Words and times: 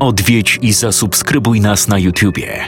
Odwiedź 0.00 0.58
i 0.62 0.72
zasubskrybuj 0.72 1.60
nas 1.60 1.88
na 1.88 1.98
YouTubie. 1.98 2.64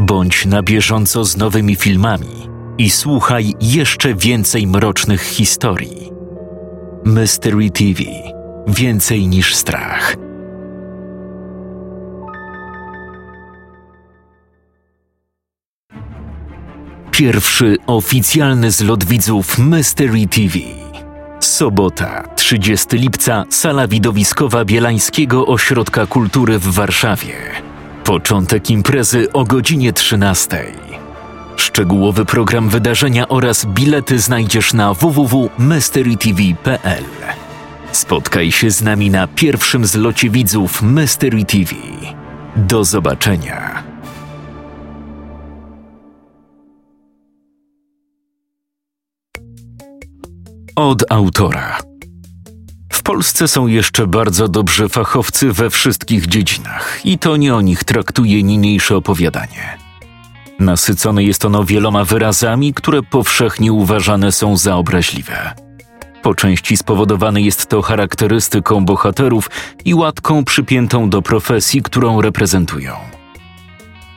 Bądź 0.00 0.46
na 0.46 0.62
bieżąco 0.62 1.24
z 1.24 1.36
nowymi 1.36 1.76
filmami 1.76 2.48
i 2.78 2.90
słuchaj 2.90 3.54
jeszcze 3.60 4.14
więcej 4.14 4.66
mrocznych 4.66 5.22
historii. 5.22 6.10
Mystery 7.04 7.70
TV 7.70 8.02
Więcej 8.66 9.28
niż 9.28 9.54
strach. 9.54 10.16
Pierwszy 17.10 17.76
oficjalny 17.86 18.70
zlot 18.70 19.04
widzów 19.04 19.58
Mystery 19.58 20.26
TV. 20.26 20.58
Sobota, 21.40 22.22
30 22.46 22.98
lipca, 22.98 23.44
sala 23.50 23.88
widowiskowa 23.88 24.64
Bielańskiego 24.64 25.46
Ośrodka 25.46 26.06
Kultury 26.06 26.58
w 26.58 26.74
Warszawie. 26.74 27.34
Początek 28.04 28.70
imprezy 28.70 29.32
o 29.32 29.44
godzinie 29.44 29.92
13. 29.92 30.64
Szczegółowy 31.56 32.24
program 32.24 32.68
wydarzenia 32.68 33.28
oraz 33.28 33.64
bilety 33.64 34.18
znajdziesz 34.18 34.72
na 34.72 34.94
www.mysterytv.pl. 34.94 37.04
Spotkaj 37.92 38.52
się 38.52 38.70
z 38.70 38.82
nami 38.82 39.10
na 39.10 39.26
pierwszym 39.26 39.86
zlocie 39.86 40.30
widzów 40.30 40.82
Mystery 40.82 41.44
TV. 41.44 41.74
Do 42.56 42.84
zobaczenia. 42.84 43.82
Od 50.76 51.12
autora. 51.12 51.95
Polsce 53.06 53.48
są 53.48 53.66
jeszcze 53.66 54.06
bardzo 54.06 54.48
dobrzy 54.48 54.88
fachowcy 54.88 55.52
we 55.52 55.70
wszystkich 55.70 56.26
dziedzinach, 56.26 57.00
i 57.04 57.18
to 57.18 57.36
nie 57.36 57.54
o 57.54 57.60
nich 57.60 57.84
traktuje 57.84 58.42
niniejsze 58.42 58.96
opowiadanie. 58.96 59.78
Nasycone 60.60 61.24
jest 61.24 61.44
ono 61.44 61.64
wieloma 61.64 62.04
wyrazami, 62.04 62.74
które 62.74 63.02
powszechnie 63.02 63.72
uważane 63.72 64.32
są 64.32 64.56
za 64.56 64.76
obraźliwe. 64.76 65.54
Po 66.22 66.34
części 66.34 66.76
spowodowane 66.76 67.40
jest 67.40 67.66
to 67.66 67.82
charakterystyką 67.82 68.84
bohaterów 68.84 69.50
i 69.84 69.94
łatką 69.94 70.44
przypiętą 70.44 71.10
do 71.10 71.22
profesji, 71.22 71.82
którą 71.82 72.20
reprezentują. 72.20 72.96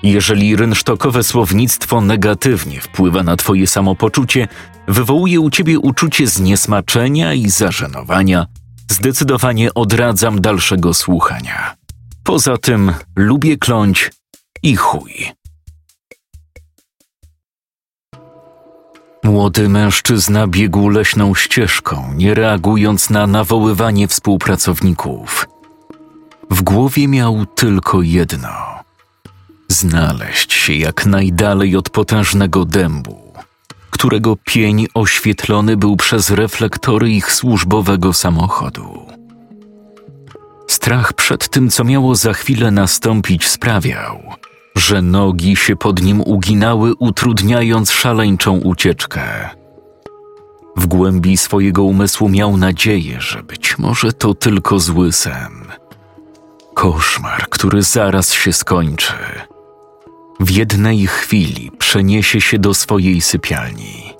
Jeżeli 0.04 0.56
rynsztokowe 0.56 1.24
słownictwo 1.24 2.02
negatywnie 2.02 2.82
wpływa 2.82 3.24
na 3.24 3.36
Twoje 3.36 3.68
samopoczucie, 3.68 4.48
wywołuje 4.88 5.40
u 5.40 5.50
Ciebie 5.50 5.80
uczucie 5.80 6.28
zniesmaczenia 6.28 7.34
i 7.34 7.50
zażenowania, 7.50 8.46
zdecydowanie 8.90 9.74
odradzam 9.74 10.42
dalszego 10.42 10.94
słuchania. 10.94 11.76
Poza 12.24 12.58
tym 12.58 12.94
lubię 13.16 13.58
kląć 13.58 14.12
i 14.64 14.76
chuj. 14.76 15.32
Młody 19.24 19.70
mężczyzna 19.70 20.48
biegł 20.48 20.90
leśną 20.90 21.36
ścieżką, 21.36 22.14
nie 22.16 22.34
reagując 22.34 23.10
na 23.10 23.28
nawoływanie 23.28 24.08
współpracowników. 24.08 25.48
W 26.50 26.62
głowie 26.62 27.08
miał 27.08 27.46
tylko 27.46 28.02
jedno: 28.02 28.50
znaleźć 29.68 30.54
się 30.54 30.74
jak 30.74 31.06
najdalej 31.06 31.76
od 31.76 31.90
potężnego 31.90 32.66
dębu, 32.66 33.29
którego 34.00 34.36
pień 34.46 34.88
oświetlony 34.94 35.78
był 35.78 35.96
przez 35.96 36.30
reflektory 36.30 37.10
ich 37.12 37.32
służbowego 37.32 38.14
samochodu. 38.14 39.06
Strach 40.68 41.14
przed 41.14 41.50
tym, 41.50 41.70
co 41.70 41.84
miało 41.84 42.16
za 42.16 42.34
chwilę 42.34 42.72
nastąpić, 42.72 43.48
sprawiał, 43.48 44.24
że 44.76 45.02
nogi 45.02 45.56
się 45.56 45.76
pod 45.76 46.02
nim 46.02 46.22
uginały, 46.22 46.96
utrudniając 46.96 47.92
szaleńczą 47.92 48.60
ucieczkę. 48.60 49.50
W 50.76 50.88
głębi 50.88 51.38
swojego 51.38 51.84
umysłu 51.84 52.30
miał 52.30 52.58
nadzieję, 52.58 53.22
że 53.22 53.44
być 53.44 53.78
może 53.78 54.14
to 54.14 54.34
tylko 54.34 54.80
zły 54.80 55.12
sen. 55.12 55.66
Koszmar, 56.74 57.50
który 57.50 57.84
zaraz 57.84 58.34
się 58.34 58.54
skończy. 58.54 59.14
W 60.40 60.52
jednej 60.52 61.08
chwili 61.08 61.72
przeniesie 61.80 62.42
się 62.42 62.60
do 62.60 62.74
swojej 62.74 63.22
sypialni. 63.22 64.14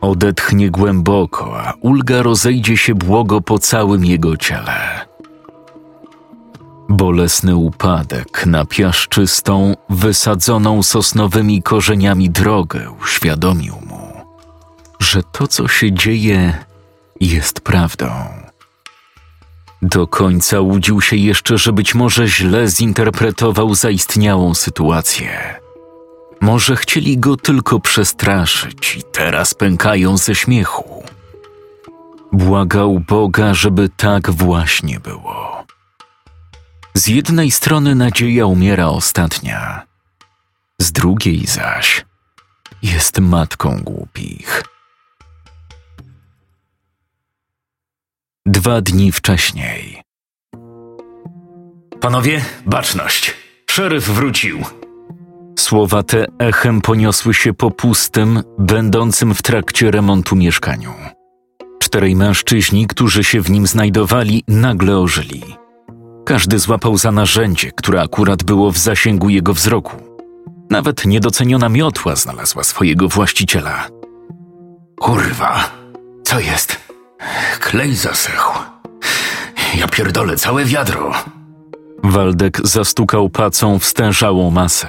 Odetchnie 0.00 0.70
głęboko, 0.70 1.60
a 1.60 1.72
ulga 1.80 2.22
rozejdzie 2.22 2.76
się 2.76 2.94
błogo 2.94 3.40
po 3.40 3.58
całym 3.58 4.04
jego 4.04 4.36
ciele. 4.36 5.06
Bolesny 6.88 7.56
upadek 7.56 8.46
na 8.46 8.64
piaszczystą, 8.64 9.74
wysadzoną 9.90 10.82
sosnowymi 10.82 11.62
korzeniami 11.62 12.30
drogę 12.30 12.90
uświadomił 13.02 13.74
mu, 13.74 14.12
że 15.00 15.22
to, 15.22 15.46
co 15.46 15.68
się 15.68 15.92
dzieje, 15.92 16.64
jest 17.20 17.60
prawdą. 17.60 18.43
Do 19.86 20.06
końca 20.06 20.60
łudził 20.60 21.00
się 21.00 21.16
jeszcze, 21.16 21.58
że 21.58 21.72
być 21.72 21.94
może 21.94 22.28
źle 22.28 22.68
zinterpretował 22.68 23.74
zaistniałą 23.74 24.54
sytuację. 24.54 25.60
Może 26.40 26.76
chcieli 26.76 27.18
go 27.18 27.36
tylko 27.36 27.80
przestraszyć 27.80 28.96
i 28.96 29.02
teraz 29.12 29.54
pękają 29.54 30.16
ze 30.16 30.34
śmiechu. 30.34 31.04
Błagał 32.32 33.00
Boga, 33.00 33.54
żeby 33.54 33.88
tak 33.88 34.30
właśnie 34.30 35.00
było. 35.00 35.64
Z 36.94 37.08
jednej 37.08 37.50
strony 37.50 37.94
nadzieja 37.94 38.46
umiera 38.46 38.86
ostatnia, 38.86 39.82
z 40.78 40.92
drugiej 40.92 41.46
zaś 41.46 42.04
jest 42.82 43.18
matką 43.18 43.80
głupich. 43.82 44.73
Dwa 48.46 48.80
dni 48.80 49.12
wcześniej. 49.12 50.02
Panowie, 52.00 52.44
baczność! 52.66 53.34
Szeryf 53.70 54.08
wrócił! 54.08 54.58
Słowa 55.58 56.02
te 56.02 56.26
echem 56.38 56.80
poniosły 56.80 57.34
się 57.34 57.54
po 57.54 57.70
pustym, 57.70 58.42
będącym 58.58 59.34
w 59.34 59.42
trakcie 59.42 59.90
remontu 59.90 60.36
mieszkaniu. 60.36 60.92
Czterej 61.82 62.16
mężczyźni, 62.16 62.86
którzy 62.86 63.24
się 63.24 63.40
w 63.40 63.50
nim 63.50 63.66
znajdowali, 63.66 64.44
nagle 64.48 64.98
ożyli. 64.98 65.42
Każdy 66.24 66.58
złapał 66.58 66.96
za 66.98 67.12
narzędzie, 67.12 67.72
które 67.76 68.02
akurat 68.02 68.42
było 68.42 68.72
w 68.72 68.78
zasięgu 68.78 69.28
jego 69.28 69.54
wzroku. 69.54 69.96
Nawet 70.70 71.06
niedoceniona 71.06 71.68
miotła 71.68 72.16
znalazła 72.16 72.64
swojego 72.64 73.08
właściciela. 73.08 73.88
Kurwa, 75.00 75.70
co 76.24 76.40
jest? 76.40 76.83
Klej 77.60 77.96
zasechł. 77.96 78.58
Ja 79.78 79.88
pierdolę 79.88 80.36
całe 80.36 80.64
wiadro. 80.64 81.12
Waldek 82.02 82.60
zastukał 82.64 83.28
pacą 83.28 83.78
w 83.78 83.84
stężałą 83.84 84.50
masę. 84.50 84.88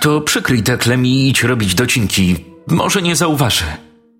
To 0.00 0.20
przykryj 0.20 0.62
te 0.62 0.78
klem 0.78 1.06
i 1.06 1.28
idź 1.28 1.42
robić 1.42 1.74
docinki. 1.74 2.44
Może 2.66 3.02
nie 3.02 3.16
zauważy. 3.16 3.64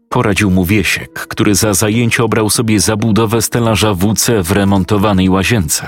Poradził 0.09 0.50
mu 0.50 0.65
Wiesiek, 0.65 1.12
który 1.12 1.55
za 1.55 1.75
zajęcie 1.75 2.25
obrał 2.25 2.50
sobie 2.50 2.81
zabudowę 2.81 3.43
stelaża 3.43 3.94
WC 3.94 4.43
w 4.43 4.53
remontowanej 4.53 5.28
łazience. 5.28 5.87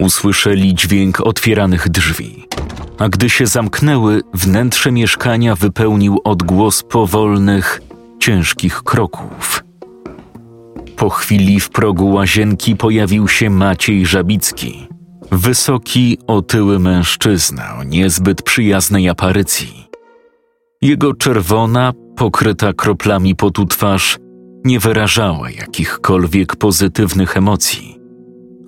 Usłyszeli 0.00 0.74
dźwięk 0.74 1.20
otwieranych 1.20 1.88
drzwi, 1.88 2.46
a 2.98 3.08
gdy 3.08 3.30
się 3.30 3.46
zamknęły, 3.46 4.22
wnętrze 4.34 4.92
mieszkania 4.92 5.54
wypełnił 5.54 6.18
odgłos 6.24 6.82
powolnych, 6.82 7.80
ciężkich 8.24 8.82
kroków. 8.82 9.64
Po 10.96 11.10
chwili 11.10 11.60
w 11.60 11.70
progu 11.70 12.12
łazienki 12.12 12.76
pojawił 12.76 13.28
się 13.28 13.50
Maciej 13.50 14.06
Żabicki, 14.06 14.88
wysoki, 15.32 16.18
otyły 16.26 16.78
mężczyzna 16.78 17.76
o 17.76 17.82
niezbyt 17.82 18.42
przyjaznej 18.42 19.08
aparycji. 19.08 19.88
Jego 20.82 21.14
czerwona, 21.14 21.92
pokryta 22.16 22.72
kroplami 22.72 23.36
potu 23.36 23.66
twarz 23.66 24.18
nie 24.64 24.80
wyrażała 24.80 25.50
jakichkolwiek 25.50 26.56
pozytywnych 26.56 27.36
emocji. 27.36 27.98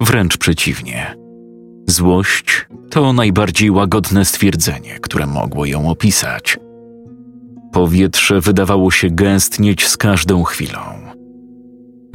Wręcz 0.00 0.36
przeciwnie. 0.36 1.16
Złość 1.88 2.66
to 2.90 3.12
najbardziej 3.12 3.70
łagodne 3.70 4.24
stwierdzenie, 4.24 4.98
które 5.00 5.26
mogło 5.26 5.66
ją 5.66 5.90
opisać. 5.90 6.58
Powietrze 7.76 8.40
wydawało 8.40 8.90
się 8.90 9.10
gęstnieć 9.10 9.88
z 9.88 9.96
każdą 9.96 10.42
chwilą. 10.42 10.80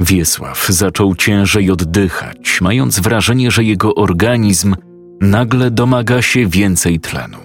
Wiesław 0.00 0.66
zaczął 0.68 1.14
ciężej 1.14 1.70
oddychać, 1.70 2.58
mając 2.60 3.00
wrażenie, 3.00 3.50
że 3.50 3.64
jego 3.64 3.94
organizm 3.94 4.74
nagle 5.20 5.70
domaga 5.70 6.22
się 6.22 6.46
więcej 6.46 7.00
tlenu. 7.00 7.38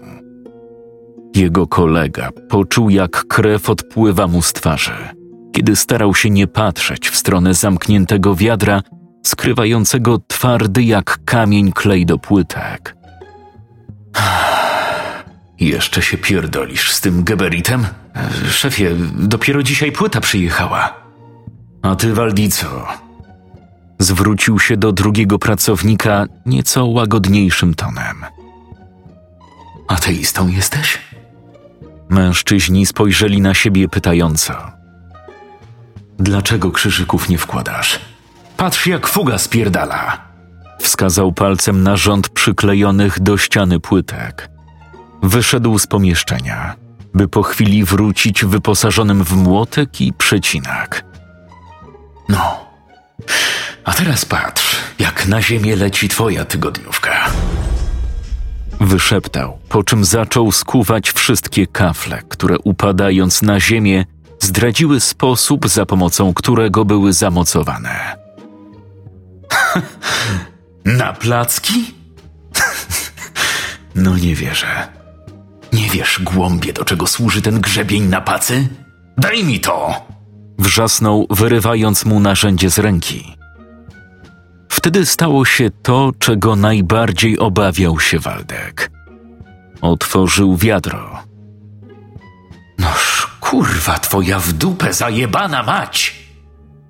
Jego 1.35 1.67
kolega 1.67 2.29
poczuł, 2.49 2.89
jak 2.89 3.25
krew 3.27 3.69
odpływa 3.69 4.27
mu 4.27 4.41
z 4.41 4.53
twarzy, 4.53 4.97
kiedy 5.53 5.75
starał 5.75 6.15
się 6.15 6.29
nie 6.29 6.47
patrzeć 6.47 7.09
w 7.09 7.15
stronę 7.15 7.53
zamkniętego 7.53 8.35
wiadra 8.35 8.81
skrywającego 9.25 10.19
twardy 10.27 10.83
jak 10.83 11.19
kamień 11.25 11.71
klej 11.71 12.05
do 12.05 12.17
płytek. 12.17 12.95
Jeszcze 15.59 16.01
się 16.01 16.17
pierdolisz 16.17 16.91
z 16.91 17.01
tym 17.01 17.23
geberitem? 17.23 17.85
Szefie, 18.49 18.95
dopiero 19.15 19.63
dzisiaj 19.63 19.91
płyta 19.91 20.21
przyjechała. 20.21 20.93
A 21.81 21.95
ty, 21.95 22.13
Waldico, 22.13 22.87
Zwrócił 23.99 24.59
się 24.59 24.77
do 24.77 24.91
drugiego 24.91 25.39
pracownika 25.39 26.25
nieco 26.45 26.85
łagodniejszym 26.85 27.73
tonem. 27.73 28.25
ateistą 29.87 30.47
jesteś? 30.47 30.97
Mężczyźni 32.09 32.85
spojrzeli 32.85 33.41
na 33.41 33.53
siebie 33.53 33.89
pytająco. 33.89 34.53
Dlaczego 36.19 36.71
krzyżyków 36.71 37.29
nie 37.29 37.37
wkładasz? 37.37 37.99
Patrz, 38.57 38.87
jak 38.87 39.07
fuga 39.07 39.37
spierdala. 39.37 40.27
Wskazał 40.79 41.31
palcem 41.31 41.83
na 41.83 41.97
rząd 41.97 42.29
przyklejonych 42.29 43.19
do 43.19 43.37
ściany 43.37 43.79
płytek. 43.79 44.49
Wyszedł 45.23 45.79
z 45.79 45.87
pomieszczenia, 45.87 46.75
by 47.13 47.27
po 47.27 47.43
chwili 47.43 47.83
wrócić 47.83 48.45
wyposażonym 48.45 49.23
w 49.23 49.31
młotek 49.31 50.01
i 50.01 50.13
przecinak. 50.13 51.03
No. 52.29 52.67
A 53.83 53.93
teraz 53.93 54.25
patrz, 54.25 54.75
jak 54.99 55.27
na 55.27 55.41
ziemię 55.41 55.75
leci 55.75 56.09
twoja 56.09 56.45
tygodniówka. 56.45 57.29
Wyszeptał, 58.79 59.59
po 59.69 59.83
czym 59.83 60.05
zaczął 60.05 60.51
skuwać 60.51 61.11
wszystkie 61.11 61.67
kafle, 61.67 62.21
które 62.29 62.59
upadając 62.59 63.41
na 63.41 63.59
ziemię 63.59 64.05
zdradziły 64.39 64.99
sposób, 64.99 65.67
za 65.67 65.85
pomocą 65.85 66.33
którego 66.33 66.85
były 66.85 67.13
zamocowane. 67.13 68.17
Na 70.85 71.13
placki? 71.13 71.93
no 73.95 74.17
nie 74.17 74.35
wierzę. 74.35 74.96
Nie 75.73 75.89
wiesz, 75.89 76.21
głąbie, 76.23 76.73
do 76.73 76.85
czego 76.85 77.07
służy 77.07 77.41
ten 77.41 77.61
grzebień 77.61 78.03
na 78.03 78.21
pacy? 78.21 78.67
Daj 79.17 79.43
mi 79.43 79.59
to! 79.59 80.05
Wrzasnął, 80.59 81.27
wyrywając 81.29 82.05
mu 82.05 82.19
narzędzie 82.19 82.69
z 82.69 82.79
ręki. 82.79 83.35
Wtedy 84.69 85.05
stało 85.05 85.45
się 85.45 85.69
to, 85.83 86.11
czego 86.19 86.55
najbardziej 86.55 87.39
obawiał 87.39 87.99
się 87.99 88.19
Waldek. 88.19 88.91
Otworzył 89.81 90.57
wiadro. 90.57 91.23
Noż, 92.79 93.27
kurwa, 93.39 93.99
twoja 93.99 94.39
w 94.39 94.53
dupę 94.53 94.93
zajebana 94.93 95.63
mać! 95.63 96.15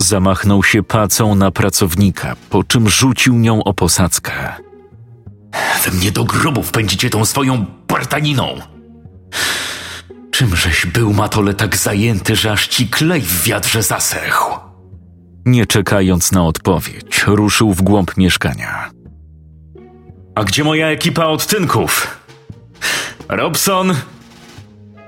Zamachnął 0.01 0.63
się 0.63 0.83
pacą 0.83 1.35
na 1.35 1.51
pracownika, 1.51 2.35
po 2.49 2.63
czym 2.63 2.89
rzucił 2.89 3.35
nią 3.35 3.63
o 3.63 3.73
posadzkę. 3.73 4.66
We 5.85 5.91
mnie 5.91 6.11
do 6.11 6.23
grobów 6.23 6.71
pędzicie 6.71 7.09
tą 7.09 7.25
swoją 7.25 7.65
partaniną! 7.87 8.61
Czymżeś 10.31 10.85
był, 10.85 11.13
Matole, 11.13 11.53
tak 11.53 11.77
zajęty, 11.77 12.35
że 12.35 12.51
aż 12.51 12.67
ci 12.67 12.87
klej 12.87 13.21
w 13.21 13.43
wiadrze 13.43 13.83
zasechł? 13.83 14.59
Nie 15.45 15.65
czekając 15.65 16.31
na 16.31 16.45
odpowiedź, 16.45 17.23
ruszył 17.27 17.73
w 17.73 17.81
głąb 17.81 18.17
mieszkania. 18.17 18.89
A 20.35 20.43
gdzie 20.43 20.63
moja 20.63 20.87
ekipa 20.87 21.25
odtynków? 21.25 22.17
Robson? 23.29 23.93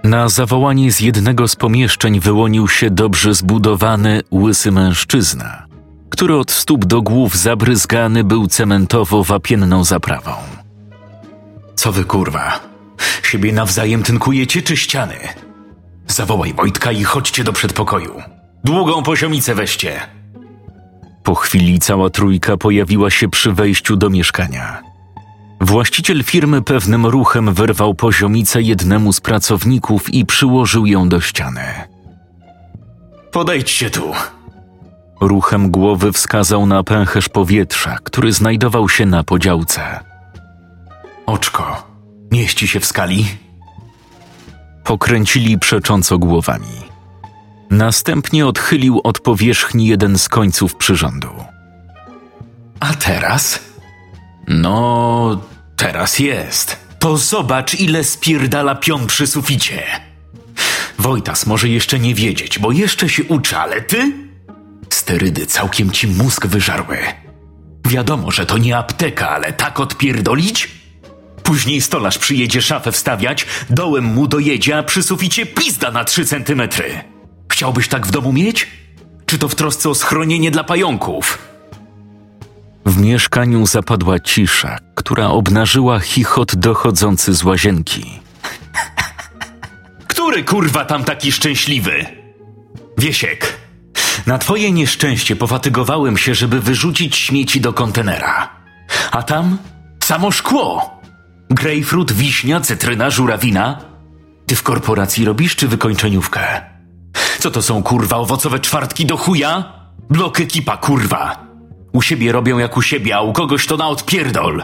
Na 0.03 0.29
zawołanie 0.29 0.91
z 0.91 0.99
jednego 0.99 1.47
z 1.47 1.55
pomieszczeń 1.55 2.19
wyłonił 2.19 2.67
się 2.67 2.89
dobrze 2.89 3.33
zbudowany, 3.33 4.21
łysy 4.31 4.71
mężczyzna, 4.71 5.65
który 6.09 6.35
od 6.35 6.51
stóp 6.51 6.85
do 6.85 7.01
głów 7.01 7.37
zabryzgany 7.37 8.23
był 8.23 8.47
cementowo 8.47 9.23
wapienną 9.23 9.83
zaprawą. 9.83 10.31
Co 11.75 11.91
wy 11.91 12.05
kurwa? 12.05 12.59
Siebie 13.23 13.53
nawzajem 13.53 14.03
tynkujecie 14.03 14.61
czy 14.61 14.77
ściany? 14.77 15.15
Zawołaj 16.07 16.53
Wojtka 16.53 16.91
i 16.91 17.03
chodźcie 17.03 17.43
do 17.43 17.53
przedpokoju. 17.53 18.21
Długą 18.63 19.03
poziomicę 19.03 19.55
weźcie. 19.55 19.99
Po 21.23 21.35
chwili 21.35 21.79
cała 21.79 22.09
trójka 22.09 22.57
pojawiła 22.57 23.09
się 23.09 23.29
przy 23.29 23.53
wejściu 23.53 23.95
do 23.95 24.09
mieszkania. 24.09 24.81
Właściciel 25.61 26.23
firmy 26.23 26.61
pewnym 26.61 27.05
ruchem 27.05 27.53
wyrwał 27.53 27.93
poziomicę 27.93 28.61
jednemu 28.61 29.13
z 29.13 29.21
pracowników 29.21 30.13
i 30.13 30.25
przyłożył 30.25 30.85
ją 30.85 31.09
do 31.09 31.21
ściany. 31.21 31.61
Podejdźcie 33.31 33.89
tu. 33.89 34.11
Ruchem 35.21 35.71
głowy 35.71 36.11
wskazał 36.13 36.65
na 36.65 36.83
pęcherz 36.83 37.29
powietrza, 37.29 37.97
który 38.03 38.33
znajdował 38.33 38.89
się 38.89 39.05
na 39.05 39.23
podziałce. 39.23 39.99
Oczko, 41.25 41.87
mieści 42.31 42.67
się 42.67 42.79
w 42.79 42.85
skali? 42.85 43.25
Pokręcili 44.83 45.59
przecząco 45.59 46.17
głowami. 46.17 46.89
Następnie 47.69 48.47
odchylił 48.47 49.01
od 49.03 49.19
powierzchni 49.19 49.87
jeden 49.87 50.17
z 50.17 50.29
końców 50.29 50.75
przyrządu. 50.75 51.29
A 52.79 52.93
teraz? 52.93 53.59
No, 54.47 55.41
teraz 55.75 56.19
jest. 56.19 56.77
To 56.99 57.17
zobacz, 57.17 57.79
ile 57.79 58.03
spierdala 58.03 58.75
pion 58.75 59.07
przy 59.07 59.27
suficie. 59.27 59.83
Wojtas 60.99 61.45
może 61.45 61.69
jeszcze 61.69 61.99
nie 61.99 62.15
wiedzieć, 62.15 62.59
bo 62.59 62.71
jeszcze 62.71 63.09
się 63.09 63.23
uczy, 63.23 63.57
ale 63.57 63.81
ty? 63.81 64.28
Sterydy 65.09 65.45
całkiem 65.45 65.91
ci 65.91 66.07
mózg 66.07 66.47
wyżarły. 66.47 66.97
Wiadomo, 67.87 68.31
że 68.31 68.45
to 68.45 68.57
nie 68.57 68.77
apteka, 68.77 69.29
ale 69.29 69.53
tak 69.53 69.79
odpierdolić? 69.79 70.71
Później 71.43 71.81
stolarz 71.81 72.17
przyjedzie 72.17 72.61
szafę 72.61 72.91
wstawiać, 72.91 73.45
dołem 73.69 74.03
mu 74.03 74.27
dojedzie, 74.27 74.77
a 74.77 74.83
przy 74.83 75.03
suficie 75.03 75.45
pizda 75.45 75.91
na 75.91 76.03
trzy 76.03 76.25
centymetry. 76.25 77.03
Chciałbyś 77.51 77.87
tak 77.87 78.07
w 78.07 78.11
domu 78.11 78.33
mieć? 78.33 78.67
Czy 79.25 79.37
to 79.37 79.49
w 79.49 79.55
trosce 79.55 79.89
o 79.89 79.95
schronienie 79.95 80.51
dla 80.51 80.63
pająków? 80.63 81.37
W 82.85 83.01
mieszkaniu 83.01 83.65
zapadła 83.65 84.19
cisza, 84.19 84.77
która 84.95 85.27
obnażyła 85.27 85.99
chichot 85.99 86.55
dochodzący 86.55 87.33
z 87.33 87.43
łazienki. 87.43 88.19
Który 90.07 90.43
kurwa 90.43 90.85
tam 90.85 91.03
taki 91.03 91.31
szczęśliwy? 91.31 92.05
Wiesiek, 92.97 93.58
na 94.29 94.37
twoje 94.37 94.71
nieszczęście 94.71 95.35
pofatygowałem 95.35 96.17
się, 96.17 96.35
żeby 96.35 96.61
wyrzucić 96.61 97.15
śmieci 97.15 97.61
do 97.61 97.73
kontenera. 97.73 98.49
A 99.11 99.23
tam 99.23 99.57
samo 100.03 100.31
szkło. 100.31 100.99
Grejpfrut, 101.49 102.11
wiśnia, 102.11 102.61
cytryna, 102.61 103.09
żurawina. 103.09 103.79
Ty 104.45 104.55
w 104.55 104.63
korporacji 104.63 105.25
robisz 105.25 105.55
czy 105.55 105.67
wykończeniówkę? 105.67 106.61
Co 107.39 107.51
to 107.51 107.61
są 107.61 107.83
kurwa 107.83 108.17
owocowe 108.17 108.59
czwartki 108.59 109.05
do 109.05 109.17
chuja? 109.17 109.73
Blok 110.09 110.39
ekipa 110.39 110.77
kurwa. 110.77 111.47
U 111.93 112.01
siebie 112.01 112.31
robią 112.31 112.57
jak 112.57 112.77
u 112.77 112.81
siebie, 112.81 113.15
a 113.15 113.21
u 113.21 113.33
kogoś 113.33 113.65
to 113.65 113.77
na 113.77 113.87
odpierdol. 113.87 114.63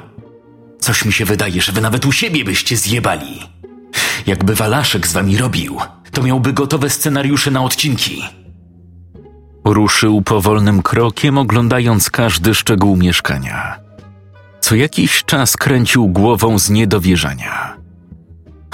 Coś 0.80 1.06
mi 1.06 1.14
się 1.14 1.26
wydaje, 1.26 1.62
że 1.62 1.72
wy 1.72 1.82
nawet 1.82 2.06
u 2.06 2.12
siebie 2.12 2.46
byście 2.46 2.78
zjebali. 2.78 3.40
Jakby 4.28 4.56
Walaszek 4.56 5.08
z 5.08 5.14
wami 5.14 5.38
robił, 5.38 5.78
to 6.12 6.24
miałby 6.24 6.54
gotowe 6.54 6.90
scenariusze 6.90 7.52
na 7.52 7.64
odcinki. 7.64 8.45
Ruszył 9.66 10.22
powolnym 10.22 10.82
krokiem, 10.82 11.38
oglądając 11.38 12.10
każdy 12.10 12.56
szczegół 12.56 12.98
mieszkania. 12.98 13.80
Co 14.60 14.76
jakiś 14.76 15.24
czas 15.24 15.58
kręcił 15.58 16.08
głową 16.08 16.60
z 16.60 16.70
niedowierzania. 16.70 17.78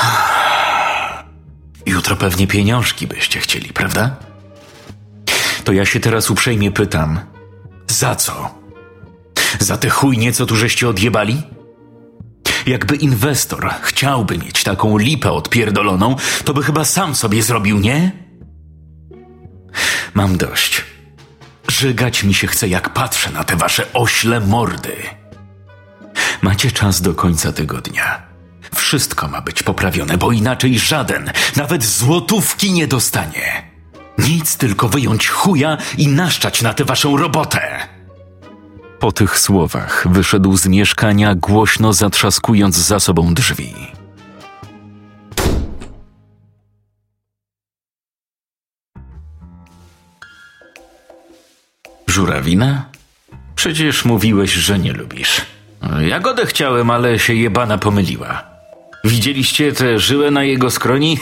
Jutro 1.85 2.15
pewnie 2.15 2.47
pieniążki 2.47 3.07
byście 3.07 3.39
chcieli, 3.39 3.73
prawda? 3.73 4.15
To 5.63 5.71
ja 5.71 5.85
się 5.85 5.99
teraz 5.99 6.31
uprzejmie 6.31 6.71
pytam. 6.71 7.19
Za 7.87 8.15
co? 8.15 8.55
Za 9.59 9.77
te 9.77 9.89
chujnie, 9.89 10.33
co 10.33 10.45
tu 10.45 10.55
żeście 10.55 10.89
odjebali? 10.89 11.41
Jakby 12.65 12.95
inwestor 12.95 13.69
chciałby 13.81 14.37
mieć 14.37 14.63
taką 14.63 14.97
lipę 14.97 15.31
odpierdoloną, 15.31 16.15
to 16.45 16.53
by 16.53 16.63
chyba 16.63 16.85
sam 16.85 17.15
sobie 17.15 17.43
zrobił, 17.43 17.79
nie? 17.79 18.11
Mam 20.13 20.37
dość. 20.37 20.83
Żygać 21.67 22.23
mi 22.23 22.33
się 22.33 22.47
chce, 22.47 22.67
jak 22.67 22.93
patrzę 22.93 23.31
na 23.31 23.43
te 23.43 23.55
wasze 23.55 23.93
ośle 23.93 24.39
mordy. 24.39 24.95
Macie 26.41 26.71
czas 26.71 27.01
do 27.01 27.13
końca 27.13 27.51
tygodnia. 27.51 28.21
Wszystko 28.75 29.27
ma 29.27 29.41
być 29.41 29.63
poprawione, 29.63 30.17
bo 30.17 30.31
inaczej 30.31 30.79
żaden, 30.79 31.31
nawet 31.55 31.83
złotówki 31.83 32.71
nie 32.71 32.87
dostanie. 32.87 33.71
Nic, 34.17 34.57
tylko 34.57 34.89
wyjąć 34.89 35.27
chuja 35.27 35.77
i 35.97 36.07
naszczać 36.07 36.61
na 36.61 36.73
tę 36.73 36.85
waszą 36.85 37.17
robotę. 37.17 37.87
Po 38.99 39.11
tych 39.11 39.39
słowach 39.39 40.07
wyszedł 40.09 40.57
z 40.57 40.67
mieszkania, 40.67 41.35
głośno 41.35 41.93
zatrzaskując 41.93 42.75
za 42.75 42.99
sobą 42.99 43.33
drzwi. 43.33 43.75
Żurawina? 52.21 52.85
Przecież 53.55 54.05
mówiłeś, 54.05 54.53
że 54.53 54.79
nie 54.79 54.93
lubisz. 54.93 55.41
Jagodę 55.99 56.45
chciałem, 56.45 56.89
ale 56.89 57.19
się 57.19 57.33
jebana 57.33 57.77
pomyliła. 57.77 58.43
Widzieliście 59.03 59.71
tę 59.71 59.99
żyłę 59.99 60.31
na 60.31 60.43
jego 60.43 60.71
skroni? 60.71 61.17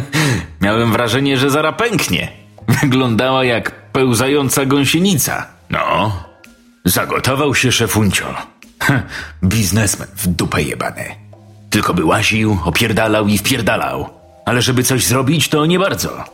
Miałem 0.60 0.92
wrażenie, 0.92 1.36
że 1.36 1.50
zara 1.50 1.72
pęknie. 1.72 2.32
Wyglądała 2.68 3.44
jak 3.44 3.90
pełzająca 3.92 4.64
gąsienica. 4.64 5.46
No, 5.70 6.12
zagotował 6.84 7.54
się 7.54 7.72
szefuncio. 7.72 8.34
Biznesmen 9.44 10.08
w 10.16 10.26
dupę 10.26 10.62
jebany. 10.62 11.04
Tylko 11.70 11.94
by 11.94 12.04
łaził, 12.04 12.58
opierdalał 12.64 13.28
i 13.28 13.38
wpierdalał. 13.38 14.10
Ale 14.46 14.62
żeby 14.62 14.82
coś 14.82 15.06
zrobić, 15.06 15.48
to 15.48 15.66
nie 15.66 15.78
bardzo. 15.78 16.24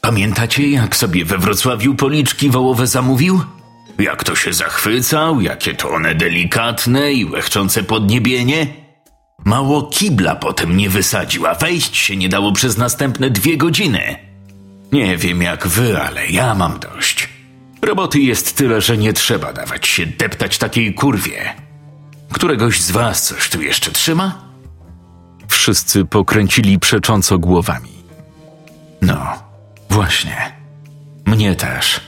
Pamiętacie, 0.00 0.70
jak 0.70 0.96
sobie 0.96 1.24
we 1.24 1.38
Wrocławiu 1.38 1.94
policzki 1.94 2.50
wołowe 2.50 2.86
zamówił? 2.86 3.40
Jak 3.98 4.24
to 4.24 4.36
się 4.36 4.52
zachwycał, 4.52 5.40
jakie 5.40 5.74
to 5.74 5.90
one 5.90 6.14
delikatne 6.14 7.12
i 7.12 7.24
łechczące 7.24 7.82
podniebienie? 7.82 8.66
Mało 9.44 9.82
kibla 9.82 10.34
potem 10.36 10.76
nie 10.76 10.90
wysadził, 10.90 11.46
a 11.46 11.54
wejść 11.54 11.96
się 11.96 12.16
nie 12.16 12.28
dało 12.28 12.52
przez 12.52 12.76
następne 12.76 13.30
dwie 13.30 13.56
godziny. 13.56 14.16
Nie 14.92 15.16
wiem 15.16 15.42
jak 15.42 15.66
wy, 15.66 16.02
ale 16.02 16.26
ja 16.26 16.54
mam 16.54 16.78
dość. 16.78 17.28
Roboty 17.82 18.20
jest 18.20 18.56
tyle, 18.56 18.80
że 18.80 18.96
nie 18.96 19.12
trzeba 19.12 19.52
dawać 19.52 19.86
się 19.86 20.06
deptać 20.06 20.58
takiej 20.58 20.94
kurwie. 20.94 21.54
Któregoś 22.32 22.80
z 22.80 22.90
was 22.90 23.22
coś 23.22 23.48
tu 23.48 23.62
jeszcze 23.62 23.90
trzyma? 23.90 24.44
Wszyscy 25.48 26.04
pokręcili 26.04 26.78
przecząco 26.78 27.38
głowami. 27.38 27.90
No, 29.02 29.49
właśnie. 29.90 30.52
Mnie 31.26 31.54
też. 31.54 32.00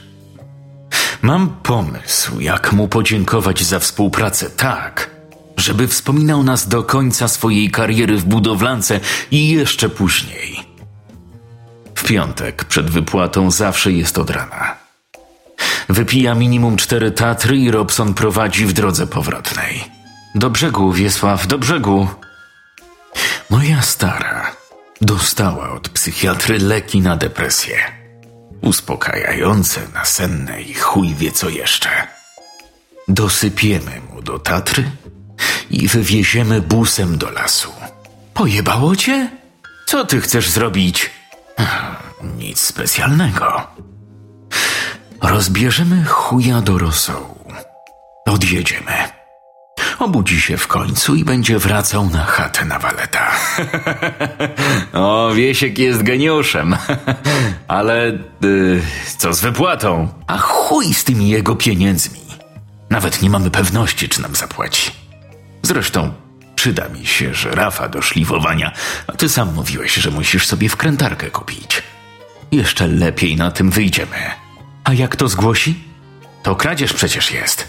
Mam 1.23 1.49
pomysł, 1.49 2.41
jak 2.41 2.73
mu 2.73 2.89
podziękować 2.89 3.63
za 3.63 3.79
współpracę 3.79 4.51
tak, 4.51 5.11
żeby 5.57 5.89
wspominał 5.89 6.43
nas 6.43 6.69
do 6.69 6.83
końca 6.83 7.29
swojej 7.29 7.71
kariery 7.71 8.17
w 8.17 8.25
budowlance 8.25 9.01
i 9.31 9.49
jeszcze 9.49 9.89
później. 9.89 10.61
W 11.95 12.05
piątek 12.05 12.65
przed 12.65 12.91
wypłatą 12.91 13.51
zawsze 13.51 13.93
jest 13.93 14.19
od 14.19 14.31
rana. 14.31 14.77
Wypija 15.89 16.35
minimum 16.35 16.77
cztery 16.77 17.11
tatry 17.11 17.57
i 17.57 17.71
Robson 17.71 18.15
prowadzi 18.15 18.67
w 18.67 18.73
drodze 18.73 19.07
powrotnej. 19.07 19.85
Do 20.35 20.51
brzegu, 20.51 20.93
Wiesław, 20.93 21.47
do 21.47 21.59
brzegu. 21.59 22.09
Moja 23.51 23.83
stara 23.83 24.52
dostała 25.03 25.71
od 25.71 25.89
psychiatry 25.89 26.59
leki 26.59 27.01
na 27.01 27.17
depresję. 27.17 27.77
Uspokajające, 28.63 29.81
nasenne 29.95 30.63
i 30.63 30.75
chuj 30.75 31.15
wie 31.15 31.33
co 31.33 31.49
jeszcze. 31.49 31.91
Dosypiemy 33.09 34.01
mu 34.11 34.23
do 34.23 34.39
Tatry 34.39 34.91
i 35.71 35.89
wywieziemy 35.89 36.61
busem 36.61 37.19
do 37.19 37.31
lasu. 37.31 37.73
Pojebało 38.35 38.97
cię? 38.97 39.31
Co 39.87 40.05
ty 40.05 40.21
chcesz 40.21 40.51
zrobić? 40.51 41.11
Nic 42.39 42.61
specjalnego. 42.61 43.67
Rozbierzemy 45.23 46.05
chuja 46.05 46.61
do 46.61 46.79
rosołu. 46.79 47.53
Odjedziemy. 48.27 49.22
Obudzi 50.03 50.41
się 50.41 50.57
w 50.57 50.67
końcu 50.67 51.15
i 51.15 51.25
będzie 51.25 51.59
wracał 51.59 52.11
na 52.11 52.25
chatę 52.25 52.65
na 52.65 52.79
waleta. 52.79 53.31
o, 54.93 55.31
Wiesiek 55.35 55.79
jest 55.79 56.03
geniuszem. 56.03 56.77
Ale 57.69 58.19
y, 58.45 58.83
co 59.19 59.35
z 59.35 59.41
wypłatą? 59.41 60.09
A 60.27 60.39
chuj 60.39 60.95
z 60.95 61.05
tymi 61.05 61.29
jego 61.29 61.57
pieniędzmi. 61.57 62.21
Nawet 62.91 63.23
nie 63.23 63.31
mamy 63.31 63.51
pewności, 63.51 64.09
czy 64.09 64.23
nam 64.23 64.35
zapłaci. 64.35 64.91
Zresztą 65.63 66.13
przyda 66.57 66.89
mi 66.89 67.07
się 67.07 67.35
żerafa 67.35 67.89
do 67.89 68.03
szlifowania, 68.03 68.73
a 69.07 69.13
ty 69.13 69.29
sam 69.29 69.55
mówiłeś, 69.55 69.95
że 69.95 70.11
musisz 70.11 70.47
sobie 70.47 70.69
wkrętarkę 70.69 71.31
kupić. 71.31 71.83
Jeszcze 72.53 72.87
lepiej 72.87 73.37
na 73.37 73.51
tym 73.51 73.71
wyjdziemy. 73.71 74.31
A 74.85 74.93
jak 74.93 75.17
to 75.17 75.29
zgłosi? 75.29 75.85
To 76.43 76.57
kradzież 76.57 76.93
przecież 76.93 77.33
jest. 77.33 77.69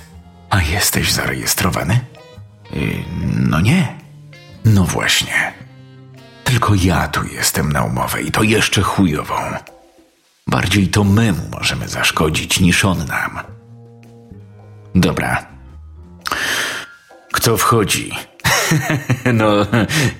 A 0.49 0.61
jesteś 0.61 1.11
zarejestrowany? 1.11 2.12
Yy, 2.73 3.03
no 3.49 3.61
nie. 3.61 3.95
No 4.65 4.83
właśnie. 4.83 5.53
Tylko 6.43 6.73
ja 6.75 7.07
tu 7.07 7.23
jestem 7.23 7.71
na 7.71 7.83
umowę 7.83 8.21
i 8.21 8.31
to 8.31 8.43
jeszcze 8.43 8.81
chujową. 8.81 9.35
Bardziej 10.47 10.87
to 10.87 11.03
my 11.03 11.31
mu 11.31 11.49
możemy 11.51 11.87
zaszkodzić 11.87 12.59
niż 12.59 12.85
on 12.85 13.05
nam. 13.05 13.39
Dobra. 14.95 15.45
Kto 17.33 17.57
wchodzi? 17.57 18.11
no, 19.33 19.65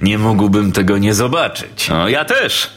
nie 0.01 0.17
mógłbym 0.17 0.71
tego 0.71 0.97
nie 0.97 1.13
zobaczyć. 1.13 1.89
No, 1.89 2.09
ja 2.09 2.25
też. 2.25 2.69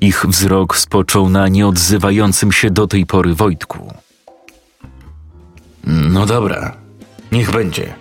Ich 0.00 0.26
wzrok 0.28 0.76
spoczął 0.76 1.28
na 1.28 1.48
nieodzywającym 1.48 2.52
się 2.52 2.70
do 2.70 2.86
tej 2.86 3.06
pory 3.06 3.34
Wojtku. 3.34 3.94
No 5.84 6.26
dobra, 6.26 6.76
niech 7.32 7.50
będzie. 7.50 7.99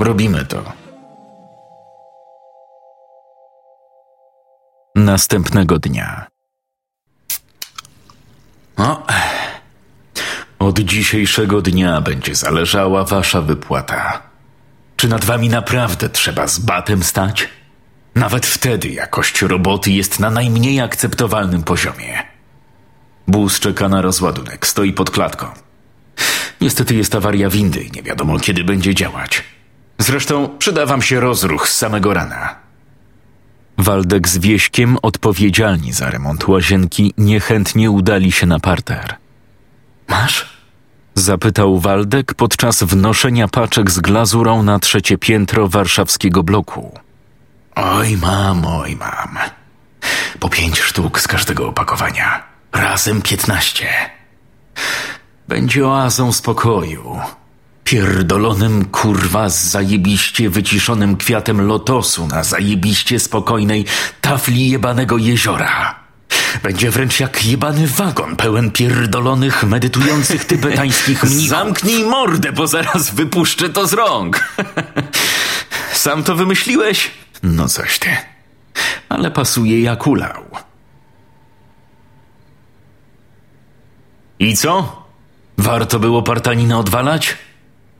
Robimy 0.00 0.44
to. 0.44 0.72
Następnego 4.94 5.78
dnia. 5.78 6.26
No, 8.78 9.06
od 10.58 10.78
dzisiejszego 10.78 11.62
dnia 11.62 12.00
będzie 12.00 12.34
zależała 12.34 13.04
wasza 13.04 13.40
wypłata. 13.40 14.22
Czy 14.96 15.08
nad 15.08 15.24
wami 15.24 15.48
naprawdę 15.48 16.08
trzeba 16.08 16.46
z 16.46 16.58
batem 16.58 17.02
stać? 17.02 17.48
Nawet 18.14 18.46
wtedy 18.46 18.88
jakość 18.88 19.42
roboty 19.42 19.90
jest 19.90 20.20
na 20.20 20.30
najmniej 20.30 20.80
akceptowalnym 20.80 21.62
poziomie. 21.62 22.22
Bus 23.28 23.60
czeka 23.60 23.88
na 23.88 24.02
rozładunek, 24.02 24.66
stoi 24.66 24.92
pod 24.92 25.10
klatką. 25.10 25.46
Niestety 26.60 26.94
jest 26.94 27.14
awaria 27.14 27.50
windy 27.50 27.82
i 27.82 27.90
nie 27.92 28.02
wiadomo 28.02 28.38
kiedy 28.38 28.64
będzie 28.64 28.94
działać. 28.94 29.59
Zresztą 30.00 30.48
przyda 30.58 30.86
wam 30.86 31.02
się 31.02 31.20
rozruch 31.20 31.68
z 31.68 31.76
samego 31.76 32.14
rana. 32.14 32.54
Waldek 33.78 34.28
z 34.28 34.38
Wieśkiem, 34.38 34.96
odpowiedzialni 35.02 35.92
za 35.92 36.10
remont 36.10 36.48
łazienki, 36.48 37.14
niechętnie 37.18 37.90
udali 37.90 38.32
się 38.32 38.46
na 38.46 38.60
parter. 38.60 39.16
Masz? 40.08 40.60
Zapytał 41.14 41.78
Waldek 41.78 42.34
podczas 42.34 42.82
wnoszenia 42.82 43.48
paczek 43.48 43.90
z 43.90 44.00
glazurą 44.00 44.62
na 44.62 44.78
trzecie 44.78 45.18
piętro 45.18 45.68
warszawskiego 45.68 46.42
bloku. 46.42 46.98
Oj 47.74 48.16
mam, 48.16 48.66
oj 48.66 48.96
mam. 48.96 49.38
Po 50.40 50.48
pięć 50.48 50.80
sztuk 50.80 51.20
z 51.20 51.28
każdego 51.28 51.68
opakowania. 51.68 52.42
Razem 52.72 53.22
piętnaście. 53.22 53.88
Będzie 55.48 55.86
oazą 55.88 56.32
spokoju. 56.32 57.20
Pierdolonym 57.90 58.84
kurwa 58.84 59.48
z 59.48 59.64
zajebiście 59.64 60.50
wyciszonym 60.50 61.16
kwiatem 61.16 61.66
lotosu 61.66 62.26
na 62.26 62.44
zajebiście 62.44 63.20
spokojnej 63.20 63.84
tafli 64.20 64.70
jebanego 64.70 65.18
jeziora. 65.18 65.94
Będzie 66.62 66.90
wręcz 66.90 67.20
jak 67.20 67.44
jebany 67.44 67.86
wagon 67.86 68.36
pełen 68.36 68.70
pierdolonych, 68.70 69.64
medytujących 69.64 70.44
tybetańskich 70.44 71.24
mnichów. 71.24 71.48
Zamknij 71.58 72.04
mordę, 72.04 72.52
bo 72.52 72.66
zaraz 72.66 73.10
wypuszczę 73.14 73.68
to 73.68 73.86
z 73.86 73.92
rąk. 73.92 74.54
Sam 75.92 76.22
to 76.22 76.36
wymyśliłeś? 76.36 77.10
No 77.42 77.68
coś 77.68 77.98
ty. 77.98 78.16
Ale 79.08 79.30
pasuje 79.30 79.82
jak 79.82 80.06
ulał. 80.06 80.44
I 84.38 84.56
co? 84.56 85.02
Warto 85.58 85.98
było 85.98 86.22
partaninę 86.22 86.78
odwalać? 86.78 87.36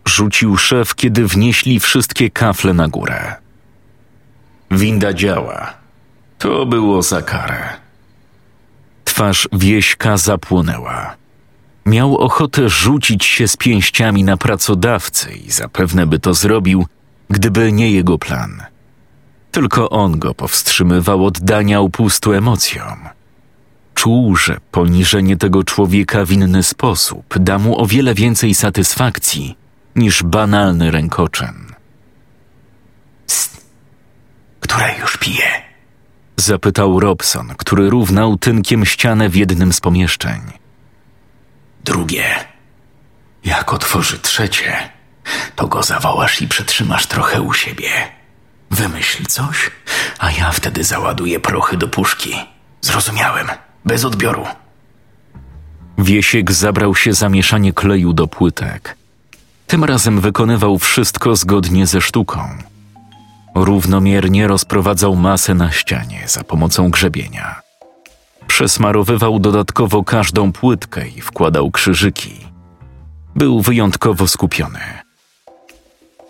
Rzucił 0.09 0.57
szef, 0.57 0.95
kiedy 0.95 1.27
wnieśli 1.27 1.81
wszystkie 1.81 2.31
kafle 2.31 2.75
na 2.75 2.89
górę. 2.89 3.35
Winda 4.71 5.13
działa. 5.13 5.73
To 6.39 6.67
było 6.67 7.03
za 7.03 7.23
karę. 7.23 7.69
Twarz 9.05 9.49
wieśka 9.53 10.17
zapłonęła. 10.17 11.17
Miał 11.87 12.17
ochotę 12.17 12.69
rzucić 12.69 13.25
się 13.25 13.49
z 13.49 13.57
pięściami 13.57 14.25
na 14.25 14.37
pracodawcę 14.37 15.33
i 15.33 15.51
zapewne 15.51 16.07
by 16.07 16.19
to 16.19 16.35
zrobił, 16.35 16.87
gdyby 17.29 17.73
nie 17.73 17.91
jego 17.91 18.19
plan. 18.19 18.63
Tylko 19.51 19.91
on 19.91 20.19
go 20.19 20.35
powstrzymywał 20.35 21.25
od 21.27 21.41
dania 21.41 21.81
upustu 21.81 22.33
emocjom. 22.33 22.99
Czuł, 23.95 24.37
że 24.37 24.57
poniżenie 24.71 25.37
tego 25.37 25.65
człowieka 25.65 26.25
w 26.25 26.33
inny 26.33 26.63
sposób 26.63 27.39
da 27.39 27.59
mu 27.59 27.81
o 27.81 27.87
wiele 27.87 28.15
więcej 28.15 28.55
satysfakcji 28.55 29.57
niż 29.97 30.23
banalny 30.23 30.91
rękoczyn. 30.91 31.71
Które 34.61 34.99
już 35.01 35.17
pije? 35.17 35.63
Zapytał 36.37 37.01
Robson, 37.01 37.55
który 37.57 37.91
równał 37.91 38.37
tynkiem 38.37 38.87
ścianę 38.87 39.29
w 39.29 39.37
jednym 39.37 39.73
z 39.73 39.81
pomieszczeń. 39.81 40.41
Drugie. 41.85 42.25
Jak 43.45 43.73
otworzy 43.73 44.19
trzecie, 44.19 44.91
to 45.57 45.67
go 45.67 45.83
zawołasz 45.83 46.43
i 46.43 46.49
przetrzymasz 46.49 47.07
trochę 47.07 47.43
u 47.43 47.53
siebie. 47.53 47.91
Wymyśl 48.71 49.25
coś, 49.27 49.71
a 50.19 50.31
ja 50.31 50.51
wtedy 50.51 50.85
załaduję 50.85 51.41
prochy 51.41 51.77
do 51.77 51.89
puszki. 51.89 52.35
Zrozumiałem. 52.81 53.49
Bez 53.85 54.05
odbioru. 54.05 54.47
Wiesiek 55.99 56.53
zabrał 56.53 56.95
się 56.95 57.13
za 57.13 57.29
mieszanie 57.29 57.73
kleju 57.73 58.13
do 58.13 58.27
płytek. 58.27 58.97
Tym 59.71 59.85
razem 59.85 60.21
wykonywał 60.21 60.79
wszystko 60.79 61.37
zgodnie 61.37 61.87
ze 61.87 62.01
sztuką. 62.01 62.49
Równomiernie 63.55 64.49
rozprowadzał 64.49 65.17
masę 65.17 65.55
na 65.55 65.73
ścianie 65.73 66.23
za 66.27 66.45
pomocą 66.45 66.91
grzebienia. 66.91 67.61
Przesmarowywał 68.47 69.39
dodatkowo 69.39 70.05
każdą 70.05 70.53
płytkę 70.53 71.09
i 71.09 71.21
wkładał 71.21 71.71
krzyżyki. 71.71 72.41
Był 73.37 73.61
wyjątkowo 73.61 74.29
skupiony. 74.29 74.81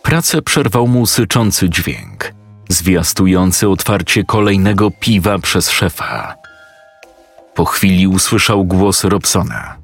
Pracę 0.03 0.43
przerwał 0.43 0.89
mu 0.89 1.07
syczący 1.07 1.71
dźwięk, 1.71 2.35
zwiastujący 2.69 3.69
otwarcie 3.69 4.25
kolejnego 4.25 4.91
piwa 4.91 5.39
przez 5.39 5.71
szefa. 5.71 6.35
Po 7.55 7.65
chwili 7.65 8.07
usłyszał 8.07 8.65
głos 8.65 9.05
Robsona. 9.05 9.77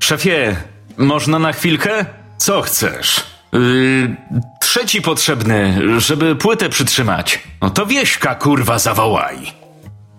Szefie, 0.00 0.56
można 0.98 1.38
na 1.38 1.52
chwilkę? 1.52 2.06
Co 2.38 2.62
chcesz? 2.62 3.24
Yy, 3.52 4.16
trzeci 4.60 5.02
potrzebny, 5.02 5.80
żeby 6.00 6.36
płytę 6.36 6.68
przytrzymać. 6.68 7.42
No 7.62 7.70
to 7.70 7.86
wieśka, 7.86 8.34
kurwa, 8.34 8.78
zawołaj. 8.78 9.36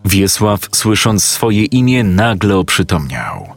Wiesław, 0.06 0.60
słysząc 0.72 1.24
swoje 1.24 1.66
imię, 1.66 2.04
nagle 2.04 2.56
oprzytomniał. 2.56 3.54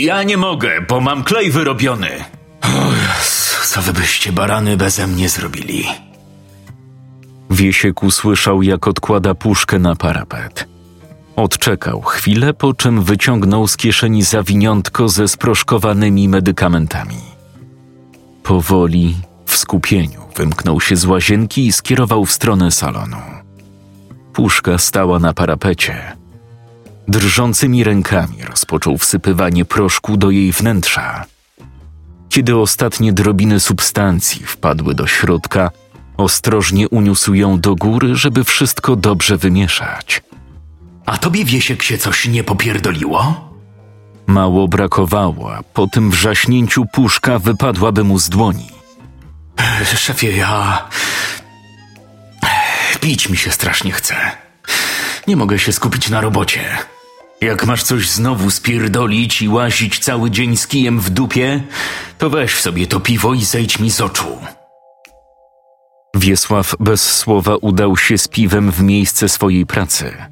Ja 0.00 0.22
nie 0.22 0.36
mogę, 0.36 0.80
bo 0.88 1.00
mam 1.00 1.24
klej 1.24 1.50
wyrobiony. 1.50 2.24
O 2.62 2.92
Jezu, 2.92 3.56
co 3.66 3.82
wy 3.82 3.92
byście 3.92 4.32
barany 4.32 4.76
beze 4.76 5.06
mnie 5.06 5.28
zrobili? 5.28 5.86
Wiesiek 7.50 8.02
usłyszał, 8.02 8.62
jak 8.62 8.88
odkłada 8.88 9.34
puszkę 9.34 9.78
na 9.78 9.96
parapet. 9.96 10.71
Odczekał 11.36 12.00
chwilę, 12.02 12.54
po 12.54 12.74
czym 12.74 13.02
wyciągnął 13.02 13.68
z 13.68 13.76
kieszeni 13.76 14.22
zawiniątko 14.22 15.08
ze 15.08 15.28
sproszkowanymi 15.28 16.28
medykamentami. 16.28 17.20
Powoli, 18.42 19.16
w 19.46 19.56
skupieniu, 19.56 20.20
wymknął 20.36 20.80
się 20.80 20.96
z 20.96 21.04
łazienki 21.04 21.66
i 21.66 21.72
skierował 21.72 22.24
w 22.24 22.32
stronę 22.32 22.70
salonu. 22.70 23.16
Puszka 24.32 24.78
stała 24.78 25.18
na 25.18 25.32
parapecie. 25.32 26.16
Drżącymi 27.08 27.84
rękami 27.84 28.44
rozpoczął 28.44 28.98
wsypywanie 28.98 29.64
proszku 29.64 30.16
do 30.16 30.30
jej 30.30 30.52
wnętrza. 30.52 31.24
Kiedy 32.28 32.56
ostatnie 32.56 33.12
drobiny 33.12 33.60
substancji 33.60 34.46
wpadły 34.46 34.94
do 34.94 35.06
środka, 35.06 35.70
ostrożnie 36.16 36.88
uniósł 36.88 37.34
ją 37.34 37.60
do 37.60 37.74
góry, 37.74 38.16
żeby 38.16 38.44
wszystko 38.44 38.96
dobrze 38.96 39.36
wymieszać. 39.36 40.22
A 41.06 41.18
tobie 41.18 41.44
Wiesiek 41.44 41.82
się 41.82 41.98
coś 41.98 42.26
nie 42.26 42.44
popierdoliło? 42.44 43.50
Mało 44.26 44.68
brakowało, 44.68 45.54
a 45.56 45.62
po 45.62 45.86
tym 45.86 46.10
wrzaśnięciu 46.10 46.86
puszka 46.92 47.38
wypadłaby 47.38 48.04
mu 48.04 48.18
z 48.18 48.28
dłoni. 48.28 48.68
Szefie, 49.96 50.36
ja... 50.36 50.88
Pić 53.00 53.28
mi 53.28 53.36
się 53.36 53.50
strasznie 53.50 53.92
chce. 53.92 54.16
Nie 55.26 55.36
mogę 55.36 55.58
się 55.58 55.72
skupić 55.72 56.10
na 56.10 56.20
robocie. 56.20 56.60
Jak 57.40 57.66
masz 57.66 57.82
coś 57.82 58.10
znowu 58.10 58.50
spierdolić 58.50 59.42
i 59.42 59.48
łazić 59.48 59.98
cały 59.98 60.30
dzień 60.30 60.56
z 60.56 60.66
kijem 60.66 61.00
w 61.00 61.10
dupie, 61.10 61.62
to 62.18 62.30
weź 62.30 62.54
sobie 62.54 62.86
to 62.86 63.00
piwo 63.00 63.34
i 63.34 63.44
zejdź 63.44 63.78
mi 63.78 63.90
z 63.90 64.00
oczu. 64.00 64.38
Wiesław 66.16 66.74
bez 66.80 67.16
słowa 67.16 67.56
udał 67.56 67.96
się 67.96 68.18
z 68.18 68.28
piwem 68.28 68.70
w 68.70 68.82
miejsce 68.82 69.28
swojej 69.28 69.66
pracy. 69.66 70.31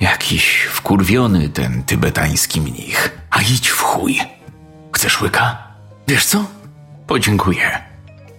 Jakiś 0.00 0.68
wkurwiony 0.70 1.48
ten 1.48 1.82
tybetański 1.82 2.60
mnich. 2.60 3.18
A 3.30 3.42
idź 3.42 3.68
w 3.68 3.80
chuj. 3.80 4.20
Chcesz 4.92 5.20
łyka? 5.20 5.58
Wiesz 6.08 6.26
co? 6.26 6.44
Podziękuję. 7.06 7.82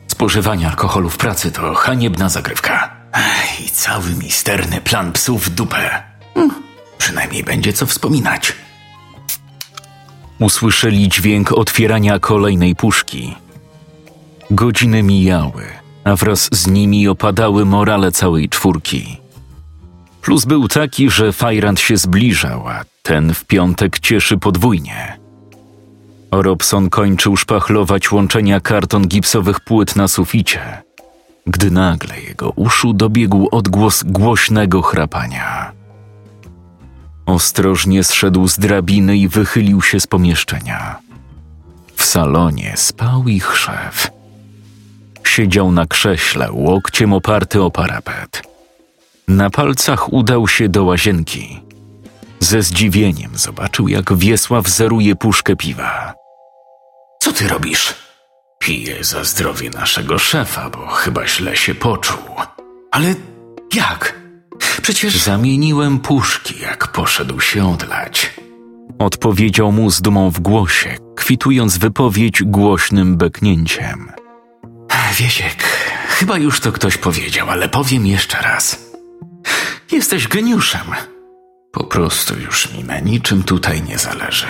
Spożywanie 0.08 0.68
alkoholu 0.68 1.10
w 1.10 1.18
pracy 1.18 1.52
to 1.52 1.76
haniebna 1.76 2.30
zagrywka. 2.30 2.96
Ech, 3.14 3.62
I 3.66 3.70
cały 3.70 4.10
misterny 4.10 4.82
plan 4.82 5.12
psów 5.12 5.46
w 5.46 5.50
dupę. 5.50 6.04
Hm, 6.34 6.52
przynajmniej 6.98 7.44
będzie 7.44 7.74
co 7.74 7.86
wspominać. 7.86 8.54
Usłyszeli 10.40 11.10
dźwięk 11.10 11.52
otwierania 11.52 12.20
kolejnej 12.20 12.76
puszki. 12.76 13.36
Godziny 14.52 15.04
mijały, 15.04 15.66
a 16.04 16.16
wraz 16.16 16.50
z 16.52 16.68
nimi 16.68 17.08
opadały 17.08 17.66
morale 17.66 18.12
całej 18.12 18.50
czwórki. 18.50 19.18
Plus 20.22 20.46
był 20.46 20.68
taki, 20.68 21.10
że 21.10 21.34
Fajrant 21.34 21.80
się 21.80 21.98
zbliżał, 21.98 22.68
a 22.68 22.84
ten 23.04 23.34
w 23.34 23.46
piątek 23.46 24.00
cieszy 24.00 24.38
podwójnie. 24.38 25.18
Robson 26.32 26.90
kończył 26.90 27.38
szpachlować 27.38 28.12
łączenia 28.12 28.60
karton 28.60 29.08
gipsowych 29.08 29.60
płyt 29.60 29.96
na 29.96 30.08
suficie, 30.08 30.82
gdy 31.48 31.72
nagle 31.72 32.22
jego 32.22 32.50
uszu 32.50 32.94
dobiegł 32.94 33.48
odgłos 33.52 34.04
głośnego 34.04 34.82
chrapania. 34.82 35.72
Ostrożnie 37.26 38.04
zszedł 38.04 38.48
z 38.48 38.60
drabiny 38.60 39.18
i 39.18 39.28
wychylił 39.28 39.82
się 39.82 40.00
z 40.00 40.08
pomieszczenia. 40.08 41.00
W 41.96 42.06
salonie 42.06 42.74
spał 42.76 43.28
ich 43.28 43.56
szef. 43.58 44.12
Siedział 45.24 45.72
na 45.72 45.86
krześle, 45.86 46.52
łokciem 46.52 47.14
oparty 47.14 47.62
o 47.62 47.72
parapet. 47.72 48.49
Na 49.30 49.50
palcach 49.50 50.14
udał 50.14 50.48
się 50.48 50.70
do 50.70 50.84
łazienki. 50.84 51.60
Ze 52.40 52.62
zdziwieniem 52.62 53.32
zobaczył, 53.38 53.88
jak 53.88 54.14
Wiesław 54.14 54.68
zeruje 54.68 55.16
puszkę 55.16 55.56
piwa. 55.56 56.14
Co 57.24 57.34
ty 57.34 57.48
robisz? 57.48 57.96
Piję 58.60 59.04
za 59.04 59.24
zdrowie 59.24 59.70
naszego 59.70 60.20
szefa, 60.20 60.70
bo 60.70 60.88
chyba 60.88 61.28
źle 61.28 61.56
się 61.56 61.76
poczuł. 61.76 62.18
Ale 62.92 63.16
jak? 63.76 64.20
Przecież 64.82 65.18
zamieniłem 65.18 66.00
puszki, 66.00 66.62
jak 66.62 66.88
poszedł 66.88 67.40
się 67.40 67.72
odlać. 67.72 68.34
Odpowiedział 69.00 69.72
mu 69.72 69.92
z 69.92 70.02
dumą 70.02 70.30
w 70.32 70.40
głosie, 70.40 70.98
kwitując 71.16 71.78
wypowiedź 71.78 72.44
głośnym 72.44 73.18
beknięciem. 73.18 74.12
Wiesiek, 75.14 75.64
chyba 76.08 76.38
już 76.38 76.60
to 76.60 76.72
ktoś 76.72 76.98
powiedział, 76.98 77.50
ale 77.50 77.70
powiem 77.70 78.08
jeszcze 78.08 78.38
raz. 78.42 78.89
Jesteś 79.92 80.28
geniuszem. 80.28 80.82
Po 81.72 81.84
prostu 81.84 82.40
już 82.40 82.74
mi 82.74 82.84
na 82.84 83.00
niczym 83.00 83.44
tutaj 83.44 83.82
nie 83.84 83.98
zależy. 83.98 84.48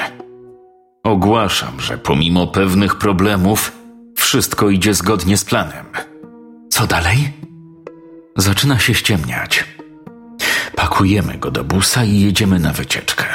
Ogłaszam, 1.04 1.82
że 1.82 1.98
pomimo 1.98 2.48
pewnych 2.48 2.96
problemów, 2.96 3.72
wszystko 4.18 4.70
idzie 4.70 4.94
zgodnie 4.94 5.38
z 5.38 5.46
planem. 5.46 5.86
Co 6.70 6.88
dalej? 6.88 7.34
Zaczyna 8.38 8.80
się 8.80 8.94
ściemniać. 8.94 9.66
Pakujemy 10.76 11.38
go 11.38 11.52
do 11.52 11.64
busa 11.64 12.04
i 12.04 12.20
jedziemy 12.20 12.60
na 12.60 12.74
wycieczkę. 12.74 13.26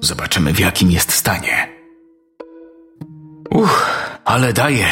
Zobaczymy, 0.00 0.52
w 0.52 0.58
jakim 0.58 0.90
jest 0.90 1.12
stanie. 1.12 1.68
Uch, 3.50 3.90
ale 4.24 4.52
daje. 4.52 4.86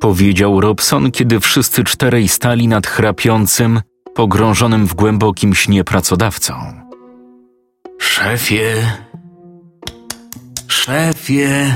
Powiedział 0.00 0.60
Robson, 0.60 1.10
kiedy 1.10 1.40
wszyscy 1.40 1.84
czterej 1.84 2.28
stali 2.28 2.68
nad 2.68 2.86
chrapiącym, 2.86 3.80
pogrążonym 4.16 4.86
w 4.86 4.94
głębokim 4.94 5.54
śnie 5.54 5.84
pracodawcą. 5.84 6.54
Szefie, 7.98 8.92
szefie. 10.68 11.74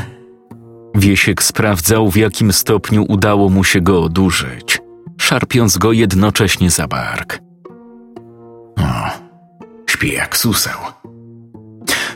Wiesiek 0.94 1.42
sprawdzał, 1.42 2.11
w 2.11 2.16
jakim 2.16 2.53
stopniu 2.53 3.05
udało 3.09 3.48
mu 3.48 3.64
się 3.64 3.81
go 3.81 4.03
odurzyć, 4.03 4.81
szarpiąc 5.20 5.79
go 5.79 5.92
jednocześnie 5.92 6.70
za 6.70 6.87
bark. 6.88 7.38
O, 8.79 9.11
śpi 9.90 10.12
jak 10.12 10.37
suseł. 10.37 10.79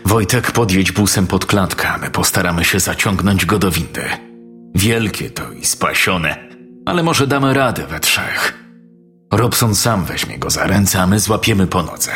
Wojtek, 0.05 0.51
podjedź 0.51 0.93
busem 0.93 1.27
pod 1.27 1.47
klatkę, 1.47 1.89
my 2.01 2.11
postaramy 2.11 2.65
się 2.65 2.81
zaciągnąć 2.81 3.47
go 3.47 3.59
do 3.59 3.71
windy. 3.71 4.05
Wielkie 4.75 5.31
to 5.31 5.53
i 5.53 5.65
spasione, 5.65 6.49
ale 6.87 7.03
może 7.03 7.27
damy 7.27 7.55
radę 7.55 7.87
we 7.87 8.01
trzech. 8.01 8.64
Robson 9.37 9.75
sam 9.75 10.05
weźmie 10.05 10.39
go 10.39 10.51
za 10.51 10.67
ręce, 10.67 11.01
a 11.01 11.07
my 11.07 11.19
złapiemy 11.19 11.67
po 11.67 11.83
nodze. 11.83 12.13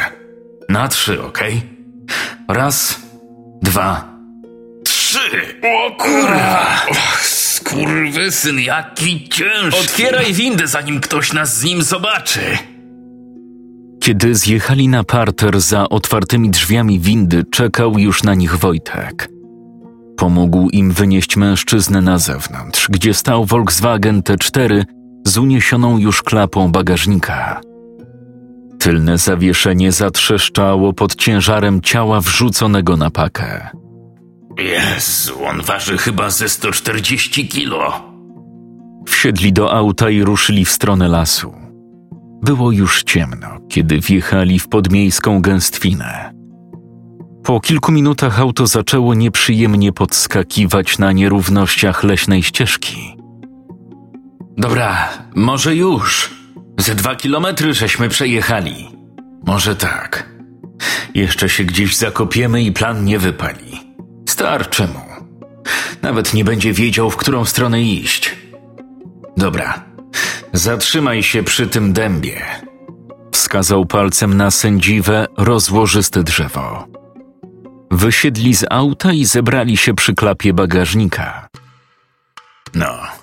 Na 0.69 0.89
trzy, 0.89 1.23
okej? 1.23 1.63
Raz, 2.49 3.01
dwa, 3.63 4.05
trzy! 4.85 5.19
O 5.63 5.97
kurwa! 6.03 6.67
Skurwysyn, 7.23 8.59
jaki 8.61 9.29
ciężki! 9.29 9.81
Otwieraj 9.81 10.33
windę, 10.33 10.67
zanim 10.67 11.01
ktoś 11.01 11.33
nas 11.33 11.59
z 11.59 11.65
nim 11.65 11.83
zobaczy! 11.83 12.41
Kiedy 14.03 14.35
zjechali 14.35 14.89
na 14.89 15.05
parter 15.05 15.61
za 15.61 15.89
otwartymi 15.89 16.51
drzwiami 16.51 17.01
windy, 17.01 17.45
czekał 17.51 17.99
już 17.99 18.23
na 18.23 18.35
nich 18.35 18.57
Wojtek. 18.57 19.29
pomógł 20.17 20.71
im 20.71 20.93
wynieść 20.93 21.37
mężczyznę 21.37 22.01
na 22.01 22.19
zewnątrz, 22.19 22.89
gdzie 22.91 23.15
stał 23.15 23.45
Volkswagen 23.45 24.23
T4 24.23 24.85
z 25.29 25.39
uniesioną 25.39 25.99
już 25.99 26.23
klapą 26.23 26.73
bagażnika. 26.73 27.61
Tylne 28.79 29.19
zawieszenie 29.19 29.93
zatrzeszczało 29.93 30.93
pod 30.93 31.15
ciężarem 31.15 31.81
ciała 31.81 32.21
wrzuconego 32.21 32.97
na 32.97 33.11
pakę. 33.11 33.69
Jezu, 34.59 35.45
on 35.45 35.63
waży 35.63 35.99
chyba 35.99 36.31
ze 36.31 36.49
140 36.49 37.49
kilo. 37.49 38.03
Wsiedli 39.07 39.53
do 39.53 39.73
auta 39.73 40.11
i 40.11 40.23
ruszyli 40.23 40.65
w 40.65 40.71
stronę 40.71 41.09
lasu. 41.09 41.55
Było 42.43 42.73
już 42.73 43.03
ciemno, 43.03 43.49
kiedy 43.69 44.01
wjechali 44.01 44.59
w 44.59 44.69
podmiejską 44.69 45.41
gęstwinę. 45.43 46.33
Po 47.45 47.61
kilku 47.61 47.93
minutach 47.93 48.41
auto 48.41 48.67
zaczęło 48.67 49.15
nieprzyjemnie 49.15 49.93
podskakiwać 49.93 50.99
na 50.99 51.13
nierównościach 51.13 52.05
leśnej 52.05 52.43
ścieżki. 52.43 53.18
Dobra, 54.59 55.09
może 55.35 55.77
już. 55.77 56.31
Ze 56.79 56.95
dwa 56.95 57.17
kilometry 57.17 57.75
żeśmy 57.75 58.09
przejechali. 58.09 58.89
Może 59.47 59.77
tak. 59.77 60.29
Jeszcze 61.15 61.49
się 61.49 61.65
gdzieś 61.65 61.97
zakopiemy 61.97 62.63
i 62.63 62.73
plan 62.73 63.05
nie 63.05 63.19
wypali. 63.19 63.95
Starczy 64.29 64.87
mu. 64.87 65.01
Nawet 66.03 66.35
nie 66.35 66.45
będzie 66.45 66.73
wiedział, 66.73 67.11
w 67.11 67.17
którą 67.17 67.45
stronę 67.45 67.83
iść. 67.83 68.35
Dobra, 69.37 69.85
zatrzymaj 70.53 71.23
się 71.23 71.43
przy 71.43 71.67
tym 71.67 71.93
dębie. 71.93 72.41
Wskazał 73.33 73.87
palcem 73.87 74.37
na 74.37 74.51
sędziwe, 74.51 75.27
rozłożyste 75.37 76.23
drzewo. 76.23 76.87
Wysiedli 77.91 78.55
z 78.55 78.65
auta 78.71 79.13
i 79.13 79.25
zebrali 79.25 79.77
się 79.77 79.95
przy 79.95 80.15
klapie 80.15 80.53
bagażnika. 80.53 81.49
No. 82.75 83.18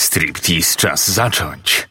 Striptease 0.00 0.76
czas 0.76 1.10
zacząć. 1.10 1.88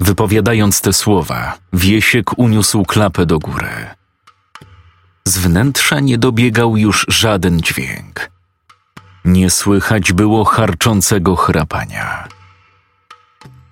Wypowiadając 0.00 0.80
te 0.80 0.92
słowa, 0.92 1.58
Wiesiek 1.72 2.38
uniósł 2.38 2.84
klapę 2.84 3.26
do 3.26 3.38
góry. 3.38 3.86
Z 5.24 5.38
wnętrza 5.38 6.00
nie 6.00 6.18
dobiegał 6.18 6.76
już 6.76 7.06
żaden 7.08 7.60
dźwięk. 7.60 8.30
Nie 9.24 9.50
słychać 9.50 10.12
było 10.12 10.44
harczącego 10.44 11.36
chrapania. 11.36 12.28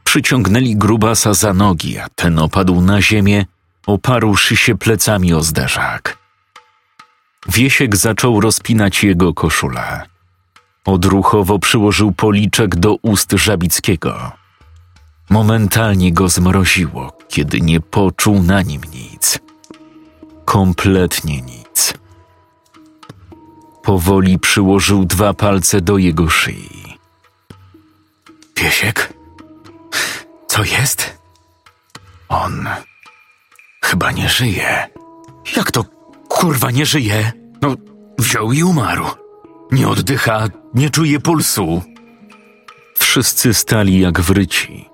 Przyciągnęli 0.04 0.76
grubasa 0.76 1.34
za 1.34 1.54
nogi, 1.54 1.98
a 1.98 2.08
ten 2.08 2.38
opadł 2.38 2.80
na 2.80 3.02
ziemię, 3.02 3.46
oparłszy 3.86 4.56
się 4.56 4.78
plecami 4.78 5.34
o 5.34 5.42
zderzak. 5.42 6.18
Wiesiek 7.48 7.96
zaczął 7.96 8.40
rozpinać 8.40 9.04
jego 9.04 9.34
koszulę. 9.34 10.13
Odruchowo 10.84 11.58
przyłożył 11.58 12.12
policzek 12.12 12.76
do 12.76 12.94
ust 12.94 13.32
Żabickiego. 13.32 14.32
Momentalnie 15.30 16.12
go 16.12 16.28
zmroziło, 16.28 17.12
kiedy 17.28 17.60
nie 17.60 17.80
poczuł 17.80 18.42
na 18.42 18.62
nim 18.62 18.80
nic. 18.94 19.38
Kompletnie 20.44 21.42
nic. 21.42 21.94
Powoli 23.82 24.38
przyłożył 24.38 25.04
dwa 25.04 25.34
palce 25.34 25.80
do 25.80 25.98
jego 25.98 26.30
szyi. 26.30 26.98
Piesiek? 28.54 29.12
Co 30.46 30.64
jest? 30.64 31.18
On 32.28 32.68
chyba 33.82 34.12
nie 34.12 34.28
żyje. 34.28 34.88
Jak 35.56 35.70
to 35.70 35.84
kurwa 36.28 36.70
nie 36.70 36.86
żyje? 36.86 37.32
No, 37.62 37.74
wziął 38.18 38.52
i 38.52 38.62
umarł. 38.62 39.23
Nie 39.74 39.88
oddycha, 39.88 40.46
nie 40.74 40.90
czuje 40.90 41.20
pulsu. 41.20 41.82
Wszyscy 42.98 43.54
stali 43.54 44.00
jak 44.00 44.20
wryci. 44.20 44.88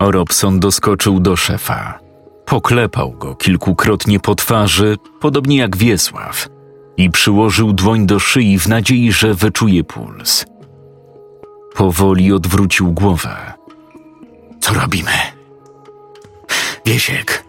Robson 0.00 0.60
doskoczył 0.60 1.20
do 1.20 1.36
szefa. 1.36 1.98
Poklepał 2.46 3.12
go 3.12 3.34
kilkukrotnie 3.34 4.20
po 4.20 4.34
twarzy, 4.34 4.96
podobnie 5.20 5.56
jak 5.56 5.76
Wiesław, 5.76 6.48
i 6.96 7.10
przyłożył 7.10 7.72
dłoń 7.72 8.06
do 8.06 8.18
szyi 8.18 8.58
w 8.58 8.68
nadziei, 8.68 9.12
że 9.12 9.34
wyczuje 9.34 9.84
puls. 9.84 10.46
Powoli 11.74 12.32
odwrócił 12.32 12.92
głowę. 12.92 13.52
Co 14.60 14.74
robimy? 14.74 15.12
Wiesiek. 16.86 17.44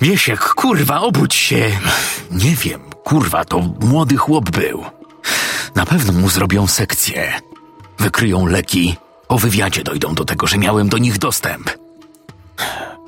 Wiesiek, 0.00 0.40
kurwa, 0.40 1.00
obudź 1.00 1.34
się. 1.34 1.70
Nie 2.30 2.56
wiem, 2.56 2.80
kurwa, 3.04 3.44
to 3.44 3.58
młody 3.80 4.16
chłop 4.16 4.50
był. 4.50 4.84
Na 5.74 5.86
pewno 5.86 6.12
mu 6.12 6.28
zrobią 6.28 6.66
sekcję. 6.66 7.32
Wykryją 7.98 8.46
leki. 8.46 8.96
Po 9.28 9.38
wywiadzie 9.38 9.84
dojdą 9.84 10.14
do 10.14 10.24
tego, 10.24 10.46
że 10.46 10.58
miałem 10.58 10.88
do 10.88 10.98
nich 10.98 11.18
dostęp. 11.18 11.70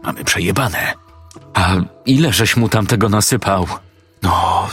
Mamy 0.02 0.24
przejebane. 0.24 0.94
A 1.54 1.74
ile 2.06 2.32
żeś 2.32 2.56
mu 2.56 2.68
tamtego 2.68 3.08
nasypał? 3.08 3.66
No, 4.22 4.68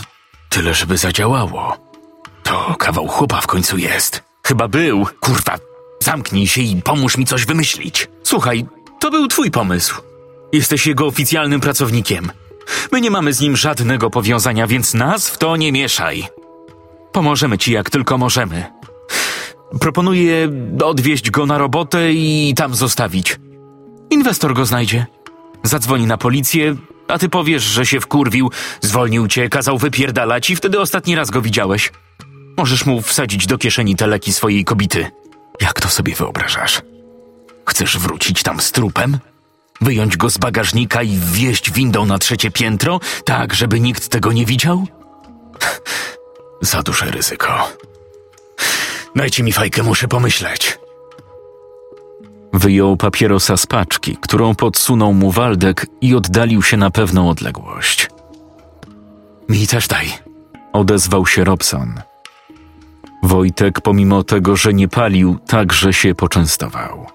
tyle, 0.49 0.73
żeby 0.73 0.97
zadziałało. 0.97 1.77
To 2.43 2.75
kawał 2.79 3.07
chłopa 3.07 3.41
w 3.41 3.47
końcu 3.47 3.77
jest. 3.77 4.23
Chyba 4.43 4.67
był. 4.67 5.07
Kurwa, 5.19 5.57
zamknij 6.03 6.47
się 6.47 6.61
i 6.61 6.81
pomóż 6.81 7.17
mi 7.17 7.25
coś 7.25 7.45
wymyślić. 7.45 8.07
Słuchaj, 8.23 8.65
to 8.99 9.11
był 9.11 9.27
twój 9.27 9.51
pomysł. 9.51 10.01
Jesteś 10.53 10.87
jego 10.87 11.05
oficjalnym 11.05 11.61
pracownikiem. 11.61 12.31
My 12.91 13.01
nie 13.01 13.11
mamy 13.11 13.33
z 13.33 13.39
nim 13.39 13.57
żadnego 13.57 14.09
powiązania, 14.09 14.67
więc 14.67 14.93
nas 14.93 15.29
w 15.29 15.37
to 15.37 15.55
nie 15.55 15.71
mieszaj. 15.71 16.27
Pomożemy 17.13 17.57
ci 17.57 17.71
jak 17.71 17.89
tylko 17.89 18.17
możemy. 18.17 18.65
Proponuję 19.79 20.49
odwieźć 20.83 21.31
go 21.31 21.45
na 21.45 21.57
robotę 21.57 22.13
i 22.13 22.53
tam 22.57 22.75
zostawić. 22.75 23.39
Inwestor 24.09 24.53
go 24.53 24.65
znajdzie. 24.65 25.05
Zadzwoni 25.63 26.05
na 26.05 26.17
policję, 26.17 26.75
a 27.07 27.17
ty 27.17 27.29
powiesz, 27.29 27.63
że 27.63 27.85
się 27.85 27.99
wkurwił, 27.99 28.51
zwolnił 28.81 29.27
cię, 29.27 29.49
kazał 29.49 29.77
wypierdalać 29.77 30.49
i 30.49 30.55
wtedy 30.55 30.79
ostatni 30.79 31.15
raz 31.15 31.29
go 31.29 31.41
widziałeś. 31.41 31.91
Możesz 32.57 32.85
mu 32.85 33.01
wsadzić 33.01 33.47
do 33.47 33.57
kieszeni 33.57 33.95
te 33.95 34.07
leki 34.07 34.33
swojej 34.33 34.65
kobity. 34.65 35.11
Jak 35.61 35.81
to 35.81 35.89
sobie 35.89 36.15
wyobrażasz? 36.15 36.81
Chcesz 37.65 37.97
wrócić 37.97 38.43
tam 38.43 38.59
z 38.59 38.71
trupem? 38.71 39.19
Wyjąć 39.81 40.17
go 40.17 40.29
z 40.29 40.37
bagażnika 40.37 41.03
i 41.03 41.17
wieźć 41.17 41.71
windą 41.71 42.05
na 42.05 42.17
trzecie 42.17 42.51
piętro, 42.51 42.99
tak 43.25 43.53
żeby 43.53 43.79
nikt 43.79 44.09
tego 44.09 44.31
nie 44.31 44.45
widział? 44.45 44.87
Za 46.61 46.83
duże 46.83 47.05
ryzyko. 47.05 47.67
Dajcie 49.15 49.43
mi 49.43 49.51
fajkę, 49.51 49.83
muszę 49.83 50.07
pomyśleć. 50.07 50.79
Wyjął 52.53 52.97
papierosa 52.97 53.57
z 53.57 53.65
paczki, 53.65 54.17
którą 54.21 54.55
podsunął 54.55 55.13
mu 55.13 55.31
Waldek 55.31 55.85
i 56.01 56.15
oddalił 56.15 56.61
się 56.61 56.77
na 56.77 56.91
pewną 56.91 57.29
odległość. 57.29 58.09
Mi 59.49 59.67
też 59.67 59.87
daj. 59.87 60.07
Odezwał 60.73 61.27
się 61.27 61.43
Robson. 61.43 62.01
Wojtek, 63.23 63.81
pomimo 63.81 64.23
tego, 64.23 64.55
że 64.55 64.73
nie 64.73 64.87
palił, 64.87 65.39
także 65.47 65.93
się 65.93 66.15
poczęstował. 66.15 67.07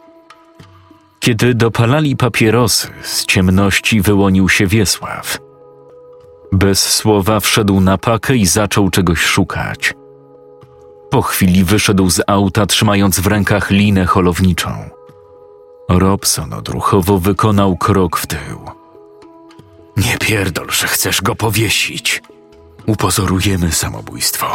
Kiedy 1.20 1.54
dopalali 1.54 2.16
papierosy, 2.16 2.88
z 3.02 3.26
ciemności 3.26 4.00
wyłonił 4.00 4.48
się 4.48 4.66
Wiesław. 4.66 5.45
Bez 6.56 6.92
słowa 6.92 7.40
wszedł 7.40 7.80
na 7.80 7.98
pakę 7.98 8.36
i 8.36 8.46
zaczął 8.46 8.90
czegoś 8.90 9.20
szukać. 9.20 9.94
Po 11.10 11.22
chwili 11.22 11.64
wyszedł 11.64 12.10
z 12.10 12.20
auta, 12.26 12.66
trzymając 12.66 13.20
w 13.20 13.26
rękach 13.26 13.70
linę 13.70 14.06
holowniczą. 14.06 14.90
Robson 15.88 16.52
odruchowo 16.52 17.18
wykonał 17.18 17.76
krok 17.76 18.16
w 18.16 18.26
tył. 18.26 18.60
Nie 19.96 20.18
pierdol, 20.18 20.70
że 20.70 20.86
chcesz 20.86 21.22
go 21.22 21.34
powiesić. 21.34 22.22
Upozorujemy 22.86 23.72
samobójstwo. 23.72 24.46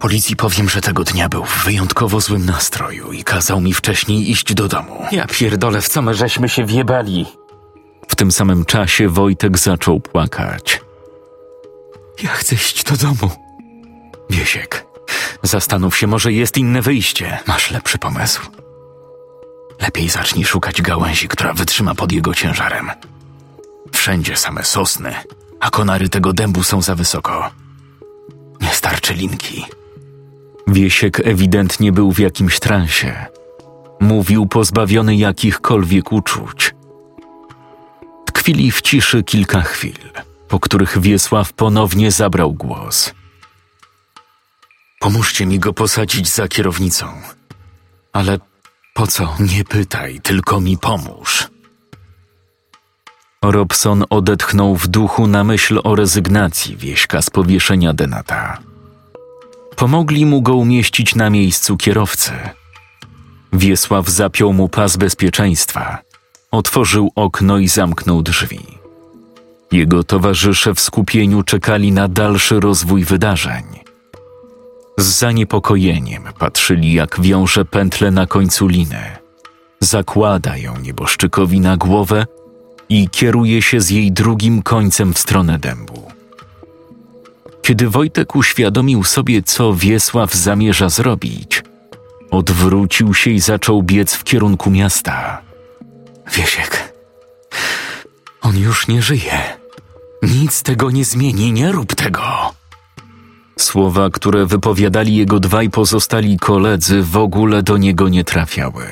Policji 0.00 0.36
powiem, 0.36 0.68
że 0.68 0.80
tego 0.80 1.04
dnia 1.04 1.28
był 1.28 1.44
w 1.44 1.64
wyjątkowo 1.64 2.20
złym 2.20 2.46
nastroju 2.46 3.12
i 3.12 3.24
kazał 3.24 3.60
mi 3.60 3.74
wcześniej 3.74 4.30
iść 4.30 4.54
do 4.54 4.68
domu. 4.68 5.04
Ja 5.12 5.26
pierdolę, 5.26 5.80
w 5.80 5.88
co 5.88 6.02
my 6.02 6.14
żeśmy 6.14 6.48
się 6.48 6.64
wjebali. 6.64 7.26
W 8.08 8.16
tym 8.16 8.32
samym 8.32 8.64
czasie 8.64 9.08
Wojtek 9.08 9.58
zaczął 9.58 10.00
płakać. 10.00 10.80
Ja 12.22 12.30
chcę 12.30 12.54
iść 12.54 12.84
do 12.84 12.96
domu. 12.96 13.30
Wiesiek, 14.30 14.86
zastanów 15.42 15.96
się, 15.96 16.06
może 16.06 16.32
jest 16.32 16.58
inne 16.58 16.82
wyjście. 16.82 17.38
Masz 17.46 17.70
lepszy 17.70 17.98
pomysł. 17.98 18.40
Lepiej 19.80 20.08
zacznij 20.08 20.44
szukać 20.44 20.82
gałęzi, 20.82 21.28
która 21.28 21.52
wytrzyma 21.52 21.94
pod 21.94 22.12
jego 22.12 22.34
ciężarem. 22.34 22.90
Wszędzie 23.92 24.36
same 24.36 24.64
sosny, 24.64 25.14
a 25.60 25.70
konary 25.70 26.08
tego 26.08 26.32
dębu 26.32 26.62
są 26.62 26.82
za 26.82 26.94
wysoko. 26.94 27.50
Nie 28.60 28.68
starczy 28.68 29.14
linki. 29.14 29.64
Wiesiek 30.66 31.20
ewidentnie 31.24 31.92
był 31.92 32.12
w 32.12 32.18
jakimś 32.18 32.60
transie. 32.60 33.26
Mówił 34.00 34.46
pozbawiony 34.46 35.16
jakichkolwiek 35.16 36.12
uczuć. 36.12 36.67
Tkwili 38.48 38.70
w 38.70 38.82
ciszy 38.82 39.22
kilka 39.22 39.60
chwil, 39.60 39.98
po 40.48 40.60
których 40.60 41.00
Wiesław 41.00 41.52
ponownie 41.52 42.10
zabrał 42.10 42.52
głos. 42.52 43.14
Pomóżcie 45.00 45.46
mi 45.46 45.58
go 45.58 45.72
posadzić 45.72 46.28
za 46.28 46.48
kierownicą. 46.48 47.06
Ale 48.12 48.38
po 48.94 49.06
co? 49.06 49.36
Nie 49.40 49.64
pytaj, 49.64 50.20
tylko 50.20 50.60
mi 50.60 50.78
pomóż. 50.78 51.48
Robson 53.42 54.04
odetchnął 54.10 54.76
w 54.76 54.86
duchu 54.86 55.26
na 55.26 55.44
myśl 55.44 55.80
o 55.84 55.94
rezygnacji 55.94 56.76
wieśka 56.76 57.22
z 57.22 57.30
powieszenia 57.30 57.94
Denata. 57.94 58.58
Pomogli 59.76 60.26
mu 60.26 60.42
go 60.42 60.54
umieścić 60.54 61.14
na 61.14 61.30
miejscu 61.30 61.76
kierowcy. 61.76 62.32
Wiesław 63.52 64.08
zapiął 64.08 64.52
mu 64.52 64.68
pas 64.68 64.96
bezpieczeństwa, 64.96 66.07
otworzył 66.50 67.10
okno 67.14 67.58
i 67.58 67.68
zamknął 67.68 68.22
drzwi. 68.22 68.60
Jego 69.72 70.04
towarzysze 70.04 70.74
w 70.74 70.80
skupieniu 70.80 71.42
czekali 71.42 71.92
na 71.92 72.08
dalszy 72.08 72.60
rozwój 72.60 73.04
wydarzeń. 73.04 73.64
Z 74.98 75.04
zaniepokojeniem 75.04 76.22
patrzyli, 76.38 76.92
jak 76.92 77.20
wiąże 77.20 77.64
pętlę 77.64 78.10
na 78.10 78.26
końcu 78.26 78.66
liny, 78.68 79.16
zakłada 79.80 80.56
ją 80.56 80.78
nieboszczykowi 80.78 81.60
na 81.60 81.76
głowę 81.76 82.26
i 82.88 83.08
kieruje 83.08 83.62
się 83.62 83.80
z 83.80 83.90
jej 83.90 84.12
drugim 84.12 84.62
końcem 84.62 85.14
w 85.14 85.18
stronę 85.18 85.58
dębu. 85.58 86.08
Kiedy 87.62 87.88
Wojtek 87.88 88.36
uświadomił 88.36 89.04
sobie, 89.04 89.42
co 89.42 89.74
Wiesław 89.74 90.34
zamierza 90.34 90.88
zrobić, 90.88 91.62
odwrócił 92.30 93.14
się 93.14 93.30
i 93.30 93.40
zaczął 93.40 93.82
biec 93.82 94.14
w 94.14 94.24
kierunku 94.24 94.70
miasta. 94.70 95.47
Wiesiek, 96.32 96.94
on 98.40 98.58
już 98.58 98.88
nie 98.88 99.02
żyje. 99.02 99.58
Nic 100.22 100.62
tego 100.62 100.90
nie 100.90 101.04
zmieni, 101.04 101.52
nie 101.52 101.72
rób 101.72 101.94
tego. 101.94 102.22
Słowa, 103.58 104.10
które 104.10 104.46
wypowiadali 104.46 105.16
jego 105.16 105.40
dwaj 105.40 105.70
pozostali 105.70 106.38
koledzy, 106.38 107.02
w 107.02 107.16
ogóle 107.16 107.62
do 107.62 107.76
niego 107.76 108.08
nie 108.08 108.24
trafiały. 108.24 108.84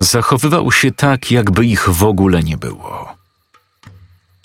Zachowywał 0.00 0.72
się 0.72 0.92
tak, 0.92 1.30
jakby 1.30 1.66
ich 1.66 1.88
w 1.88 2.04
ogóle 2.04 2.42
nie 2.42 2.56
było. 2.56 3.14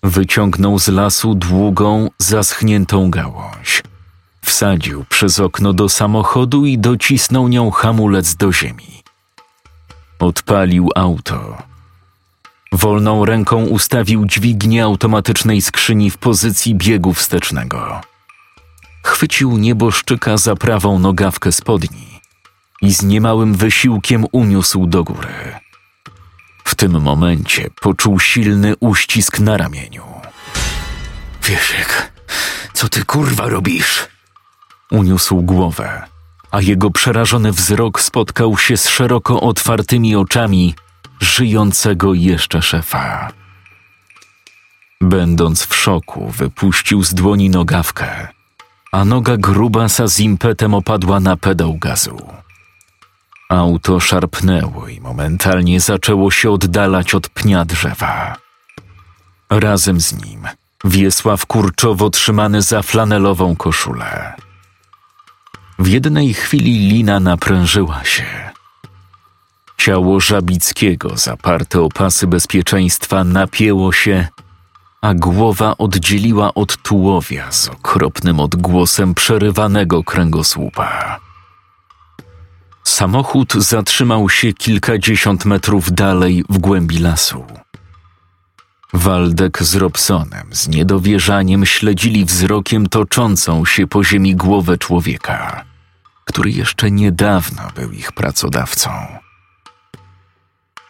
Wyciągnął 0.04 0.80
z 0.80 0.88
lasu 0.88 1.36
długą, 1.36 2.10
zaschniętą 2.18 3.12
gałąź. 3.12 3.84
Wsadził 4.42 5.06
przez 5.10 5.40
okno 5.40 5.74
do 5.74 5.90
samochodu 5.90 6.66
i 6.66 6.78
docisnął 6.78 7.48
nią 7.48 7.72
hamulec 7.72 8.36
do 8.36 8.54
ziemi. 8.54 9.01
Odpalił 10.22 10.90
auto. 10.96 11.58
Wolną 12.72 13.26
ręką 13.26 13.66
ustawił 13.66 14.26
dźwignię 14.26 14.84
automatycznej 14.84 15.62
skrzyni 15.62 16.12
w 16.12 16.18
pozycji 16.18 16.76
biegu 16.76 17.14
wstecznego. 17.14 18.02
Chwycił 19.04 19.58
nieboszczyka 19.58 20.38
za 20.38 20.56
prawą 20.56 21.00
nogawkę 21.00 21.52
spodni 21.52 22.22
i 22.82 22.94
z 22.94 23.04
niemałym 23.04 23.56
wysiłkiem 23.56 24.26
uniósł 24.32 24.88
do 24.88 25.04
góry. 25.04 25.60
W 26.64 26.76
tym 26.76 27.02
momencie 27.02 27.70
poczuł 27.82 28.20
silny 28.20 28.74
uścisk 28.80 29.40
na 29.40 29.58
ramieniu. 29.58 30.04
Wiesiek, 31.44 32.12
co 32.74 32.90
ty 32.90 33.06
kurwa 33.06 33.50
robisz? 33.50 34.08
Uniósł 34.92 35.42
głowę, 35.42 36.11
a 36.52 36.62
jego 36.62 36.92
przerażony 36.92 37.52
wzrok 37.52 38.02
spotkał 38.02 38.58
się 38.58 38.78
z 38.78 38.90
szeroko 38.90 39.42
otwartymi 39.42 40.16
oczami 40.16 40.76
żyjącego 41.20 42.14
jeszcze 42.14 42.62
szefa. 42.62 43.32
Będąc 45.02 45.64
w 45.66 45.76
szoku, 45.76 46.32
wypuścił 46.38 47.04
z 47.04 47.14
dłoni 47.14 47.50
nogawkę, 47.50 48.28
a 48.92 49.06
noga 49.06 49.38
grubasa 49.38 50.08
z 50.08 50.20
impetem 50.20 50.74
opadła 50.74 51.20
na 51.20 51.38
pedał 51.38 51.78
gazu. 51.78 52.28
Auto 53.50 54.00
szarpnęło 54.00 54.88
i 54.88 55.02
momentalnie 55.02 55.80
zaczęło 55.80 56.32
się 56.32 56.52
oddalać 56.52 57.16
od 57.16 57.30
pnia 57.30 57.66
drzewa. 57.66 58.36
Razem 59.50 60.02
z 60.02 60.26
nim 60.26 60.48
Wiesław 60.84 61.46
kurczowo 61.46 62.10
trzymany 62.10 62.62
za 62.62 62.82
flanelową 62.82 63.56
koszulę. 63.56 64.34
W 65.82 65.88
jednej 65.88 66.34
chwili 66.34 66.90
lina 66.90 67.20
naprężyła 67.20 68.04
się. 68.04 68.24
Ciało 69.78 70.20
Żabickiego, 70.20 71.18
zaparte 71.18 71.82
o 71.82 71.90
pasy 71.90 72.28
bezpieczeństwa, 72.28 73.24
napięło 73.24 73.92
się, 73.92 74.28
a 75.02 75.14
głowa 75.14 75.78
oddzieliła 75.78 76.54
od 76.54 76.78
tułowia 76.78 77.52
z 77.52 77.68
okropnym 77.68 78.40
odgłosem 78.40 79.14
przerywanego 79.14 80.04
kręgosłupa. 80.04 81.20
Samochód 82.84 83.54
zatrzymał 83.54 84.30
się 84.30 84.54
kilkadziesiąt 84.54 85.46
metrów 85.46 85.92
dalej 85.92 86.44
w 86.50 86.58
głębi 86.58 86.98
lasu. 87.00 87.46
Waldek 88.94 89.64
z 89.64 89.76
Robsonem 89.76 90.48
z 90.52 90.68
niedowierzaniem 90.68 91.66
śledzili 91.66 92.26
wzrokiem 92.26 92.88
toczącą 92.88 93.66
się 93.66 93.88
po 93.88 94.04
ziemi 94.04 94.36
głowę 94.36 94.78
człowieka, 94.78 95.71
który 96.32 96.52
jeszcze 96.52 96.92
niedawno 96.92 97.62
był 97.76 97.92
ich 97.92 98.12
pracodawcą. 98.12 98.90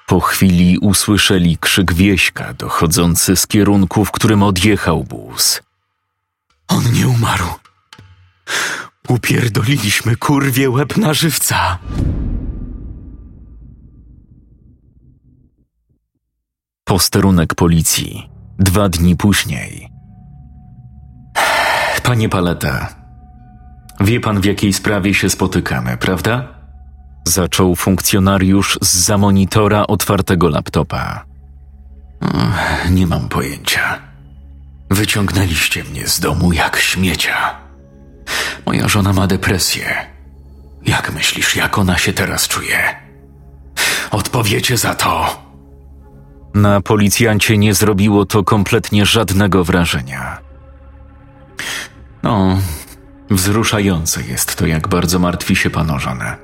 Po 0.07 0.19
chwili 0.19 0.77
usłyszeli 0.77 1.57
krzyk 1.57 1.93
wieśka 1.93 2.53
dochodzący 2.53 3.35
z 3.35 3.47
kierunku, 3.47 4.05
w 4.05 4.11
którym 4.11 4.43
odjechał 4.43 5.03
bus. 5.03 5.61
On 6.67 6.93
nie 6.93 7.07
umarł. 7.07 7.45
Upierdoliliśmy 9.07 10.15
kurwie 10.15 10.69
łeb 10.69 10.97
na 10.97 11.13
żywca. 11.13 11.77
Posterunek 16.83 17.55
policji. 17.55 18.29
Dwa 18.59 18.89
dni 18.89 19.15
później. 19.15 19.89
Panie 22.03 22.29
Paleta, 22.29 23.00
wie 24.03 24.19
pan 24.19 24.41
w 24.41 24.45
jakiej 24.45 24.73
sprawie 24.73 25.13
się 25.13 25.29
spotykamy, 25.29 25.97
prawda? 25.97 26.47
Zaczął 27.27 27.75
funkcjonariusz 27.75 28.79
z 28.81 28.95
za 29.05 29.17
monitora 29.17 29.87
otwartego 29.87 30.49
laptopa. 30.49 31.25
Nie 32.89 33.07
mam 33.07 33.29
pojęcia. 33.29 33.99
Wyciągnęliście 34.89 35.83
mnie 35.83 36.07
z 36.07 36.19
domu 36.19 36.53
jak 36.53 36.77
śmiecia. 36.77 37.55
Moja 38.65 38.87
żona 38.87 39.13
ma 39.13 39.27
depresję. 39.27 39.95
Jak 40.85 41.13
myślisz, 41.13 41.55
jak 41.55 41.77
ona 41.77 41.97
się 41.97 42.13
teraz 42.13 42.47
czuje? 42.47 42.95
Odpowiecie 44.11 44.77
za 44.77 44.95
to. 44.95 45.41
Na 46.53 46.81
policjancie 46.81 47.57
nie 47.57 47.73
zrobiło 47.73 48.25
to 48.25 48.43
kompletnie 48.43 49.05
żadnego 49.05 49.63
wrażenia. 49.63 50.37
No, 52.23 52.57
wzruszające 53.31 54.21
jest 54.23 54.55
to, 54.55 54.65
jak 54.65 54.87
bardzo 54.87 55.19
martwi 55.19 55.55
się 55.55 55.69
pan 55.69 55.91
o 55.91 55.99
żonę. 55.99 56.37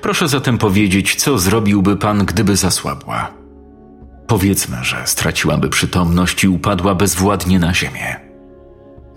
Proszę 0.00 0.28
zatem 0.28 0.58
powiedzieć, 0.58 1.14
co 1.14 1.38
zrobiłby 1.38 1.96
pan, 1.96 2.26
gdyby 2.26 2.56
zasłabła. 2.56 3.30
Powiedzmy, 4.26 4.76
że 4.82 5.06
straciłaby 5.06 5.68
przytomność 5.68 6.44
i 6.44 6.48
upadła 6.48 6.94
bezwładnie 6.94 7.58
na 7.58 7.74
ziemię. 7.74 8.16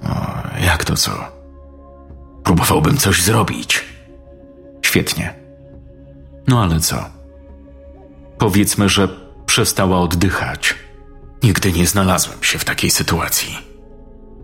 O, 0.04 0.26
jak 0.66 0.86
to 0.86 0.96
co? 0.96 1.12
Próbowałbym 2.44 2.98
coś 2.98 3.22
zrobić. 3.22 3.86
Świetnie. 4.82 5.34
No 6.48 6.64
ale 6.64 6.80
co? 6.80 7.06
Powiedzmy, 8.38 8.90
że 8.90 9.08
przestała 9.46 10.00
oddychać. 10.00 10.76
Nigdy 11.44 11.72
nie 11.72 11.88
znalazłem 11.88 12.44
się 12.44 12.60
w 12.60 12.66
takiej 12.66 12.92
sytuacji. 12.92 13.58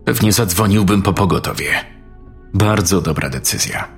Pewnie 0.04 0.32
zadzwoniłbym 0.32 1.02
po 1.02 1.12
pogotowie. 1.12 1.91
Bardzo 2.54 3.00
dobra 3.00 3.28
decyzja. 3.28 3.88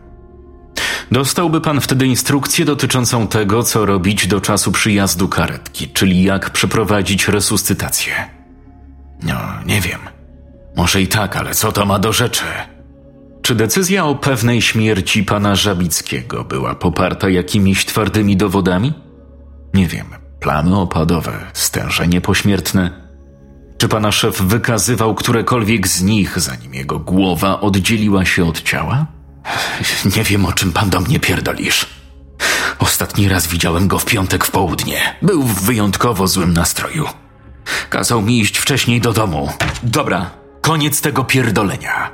Dostałby 1.12 1.61
pan 1.61 1.81
wtedy 1.81 2.07
instrukcję 2.07 2.64
dotyczącą 2.64 3.29
tego, 3.29 3.62
co 3.62 3.87
robić 3.87 4.27
do 4.27 4.40
czasu 4.40 4.73
przyjazdu 4.73 5.29
karetki, 5.29 5.88
czyli 5.88 6.23
jak 6.23 6.51
przeprowadzić 6.51 7.29
resuscytację. 7.29 8.14
No, 9.23 9.35
nie 9.67 9.81
wiem. 9.81 10.01
Może 10.77 11.03
i 11.03 11.07
tak, 11.09 11.37
ale 11.37 11.55
co 11.55 11.73
to 11.73 11.87
ma 11.87 11.99
do 11.99 12.12
rzeczy? 12.12 12.45
Czy 13.43 13.55
decyzja 13.55 14.05
o 14.05 14.14
pewnej 14.14 14.62
śmierci 14.62 15.25
pana 15.25 15.57
Żabickiego 15.57 16.45
była 16.45 16.75
poparta 16.75 17.29
jakimiś 17.29 17.87
twardymi 17.87 18.37
dowodami? 18.37 18.93
Nie 19.75 19.87
wiem, 19.88 20.07
plamy 20.40 20.77
opadowe, 20.77 21.33
stężenie 21.53 22.21
pośmiertne. 22.21 23.04
Czy 23.85 23.88
pana 23.88 24.12
szef 24.12 24.40
wykazywał 24.40 25.14
którekolwiek 25.14 25.88
z 25.88 26.03
nich, 26.03 26.40
zanim 26.40 26.75
jego 26.75 26.99
głowa 26.99 27.61
oddzieliła 27.61 28.25
się 28.25 28.49
od 28.49 28.62
ciała? 28.62 29.07
Nie 30.16 30.25
wiem, 30.25 30.47
o 30.47 30.53
czym 30.53 30.73
pan 30.73 30.90
do 30.90 31.01
mnie 31.01 31.20
pierdolisz. 31.20 31.87
Ostatni 32.79 33.29
raz 33.29 33.47
widziałem 33.47 33.88
go 33.88 33.99
w 33.99 34.05
piątek 34.05 34.44
w 34.44 34.51
południe. 34.51 35.16
Był 35.23 35.42
w 35.42 35.62
wyjątkowo 35.62 36.29
złym 36.29 36.53
nastroju. 36.53 37.09
Kazał 37.90 38.23
mi 38.23 38.40
iść 38.40 38.59
wcześniej 38.59 39.01
do 39.01 39.12
domu. 39.12 39.53
Dobra, 39.83 40.31
koniec 40.61 41.01
tego 41.01 41.25
pierdolenia. 41.25 42.11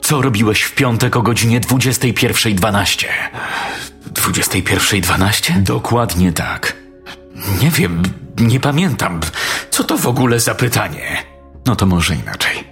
Co 0.00 0.22
robiłeś 0.22 0.62
w 0.62 0.74
piątek 0.74 1.16
o 1.16 1.22
godzinie 1.22 1.60
21.12? 1.60 3.06
21.12? 4.12 5.62
Dokładnie 5.62 6.32
tak. 6.32 6.76
Nie 7.62 7.70
wiem, 7.70 8.02
nie 8.38 8.60
pamiętam. 8.60 9.20
Co 9.70 9.84
to 9.84 9.98
w 9.98 10.06
ogóle 10.06 10.40
za 10.40 10.54
pytanie? 10.54 11.22
No 11.66 11.76
to 11.76 11.86
może 11.86 12.14
inaczej. 12.14 12.64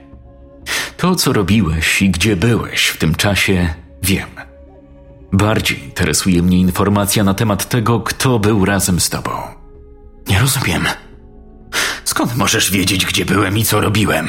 To, 0.96 1.14
co 1.14 1.33
robiłeś 1.33 2.03
i 2.03 2.11
gdzie 2.11 2.37
byłeś 2.37 2.87
w 2.87 2.98
tym 2.98 3.14
czasie, 3.14 3.75
wiem. 4.03 4.29
Bardziej 5.33 5.85
interesuje 5.85 6.42
mnie 6.42 6.59
informacja 6.59 7.25
na 7.25 7.35
temat 7.35 7.68
tego, 7.68 8.01
kto 8.01 8.38
był 8.38 8.64
razem 8.64 9.01
z 9.01 9.11
tobą. 9.11 9.31
Nie 10.29 10.38
rozumiem. 10.38 10.87
Skąd 12.05 12.37
możesz 12.37 12.70
wiedzieć, 12.70 13.07
gdzie 13.07 13.25
byłem 13.25 13.59
i 13.59 13.64
co 13.64 13.81
robiłem? 13.81 14.29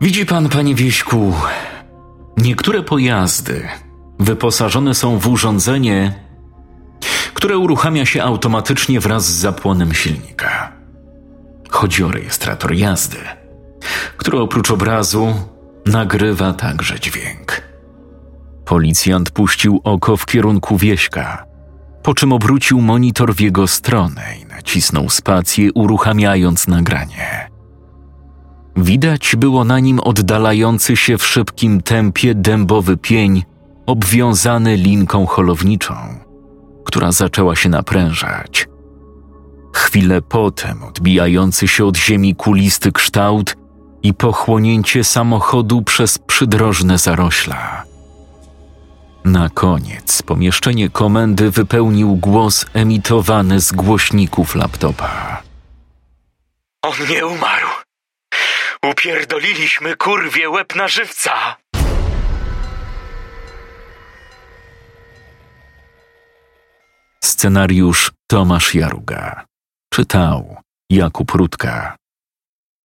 Widzi 0.00 0.26
pan, 0.26 0.48
panie 0.48 0.74
Wieśku, 0.74 1.34
niektóre 2.36 2.82
pojazdy 2.82 3.68
wyposażone 4.20 4.94
są 4.94 5.18
w 5.18 5.28
urządzenie, 5.28 6.14
które 7.34 7.58
uruchamia 7.58 8.06
się 8.06 8.22
automatycznie 8.22 9.00
wraz 9.00 9.24
z 9.26 9.40
zapłonem 9.40 9.94
silnika. 9.94 10.72
Chodzi 11.70 12.04
o 12.04 12.12
rejestrator 12.12 12.74
jazdy, 12.74 13.18
który 14.16 14.40
oprócz 14.40 14.70
obrazu 14.70 15.34
nagrywa 15.86 16.52
także 16.52 17.00
dźwięk. 17.00 17.62
Policjant 18.64 19.30
puścił 19.30 19.80
oko 19.84 20.16
w 20.16 20.26
kierunku 20.26 20.76
wieśka, 20.76 21.44
po 22.02 22.14
czym 22.14 22.32
obrócił 22.32 22.80
monitor 22.80 23.34
w 23.34 23.40
jego 23.40 23.66
stronę 23.66 24.22
i 24.42 24.46
nacisnął 24.46 25.10
spację, 25.10 25.72
uruchamiając 25.72 26.68
nagranie. 26.68 27.50
Widać 28.76 29.36
było 29.38 29.64
na 29.64 29.80
nim 29.80 30.00
oddalający 30.00 30.96
się 30.96 31.18
w 31.18 31.26
szybkim 31.26 31.82
tempie 31.82 32.34
dębowy 32.34 32.96
pień, 32.96 33.42
obwiązany 33.86 34.76
linką 34.76 35.26
holowniczą, 35.26 35.94
która 36.92 37.12
zaczęła 37.12 37.56
się 37.56 37.68
naprężać. 37.68 38.68
Chwilę 39.74 40.22
potem 40.22 40.82
odbijający 40.82 41.68
się 41.68 41.84
od 41.84 41.96
ziemi 41.96 42.34
kulisty 42.34 42.92
kształt 42.92 43.56
i 44.02 44.14
pochłonięcie 44.14 45.04
samochodu 45.04 45.82
przez 45.82 46.18
przydrożne 46.18 46.98
zarośla. 46.98 47.84
Na 49.24 49.48
koniec 49.48 50.22
pomieszczenie 50.22 50.90
komendy 50.90 51.50
wypełnił 51.50 52.16
głos 52.16 52.66
emitowany 52.74 53.60
z 53.60 53.72
głośników 53.72 54.54
laptopa. 54.54 55.42
On 56.82 56.94
nie 57.10 57.26
umarł. 57.26 57.68
Upierdoliliśmy 58.90 59.96
kurwie 59.96 60.50
łeb 60.50 60.74
na 60.76 60.88
żywca. 60.88 61.61
Scenariusz 67.24 68.12
Tomasz 68.30 68.74
Jaruga. 68.74 69.44
Czytał 69.94 70.56
Jakub 70.90 71.30
Rutka. 71.30 71.96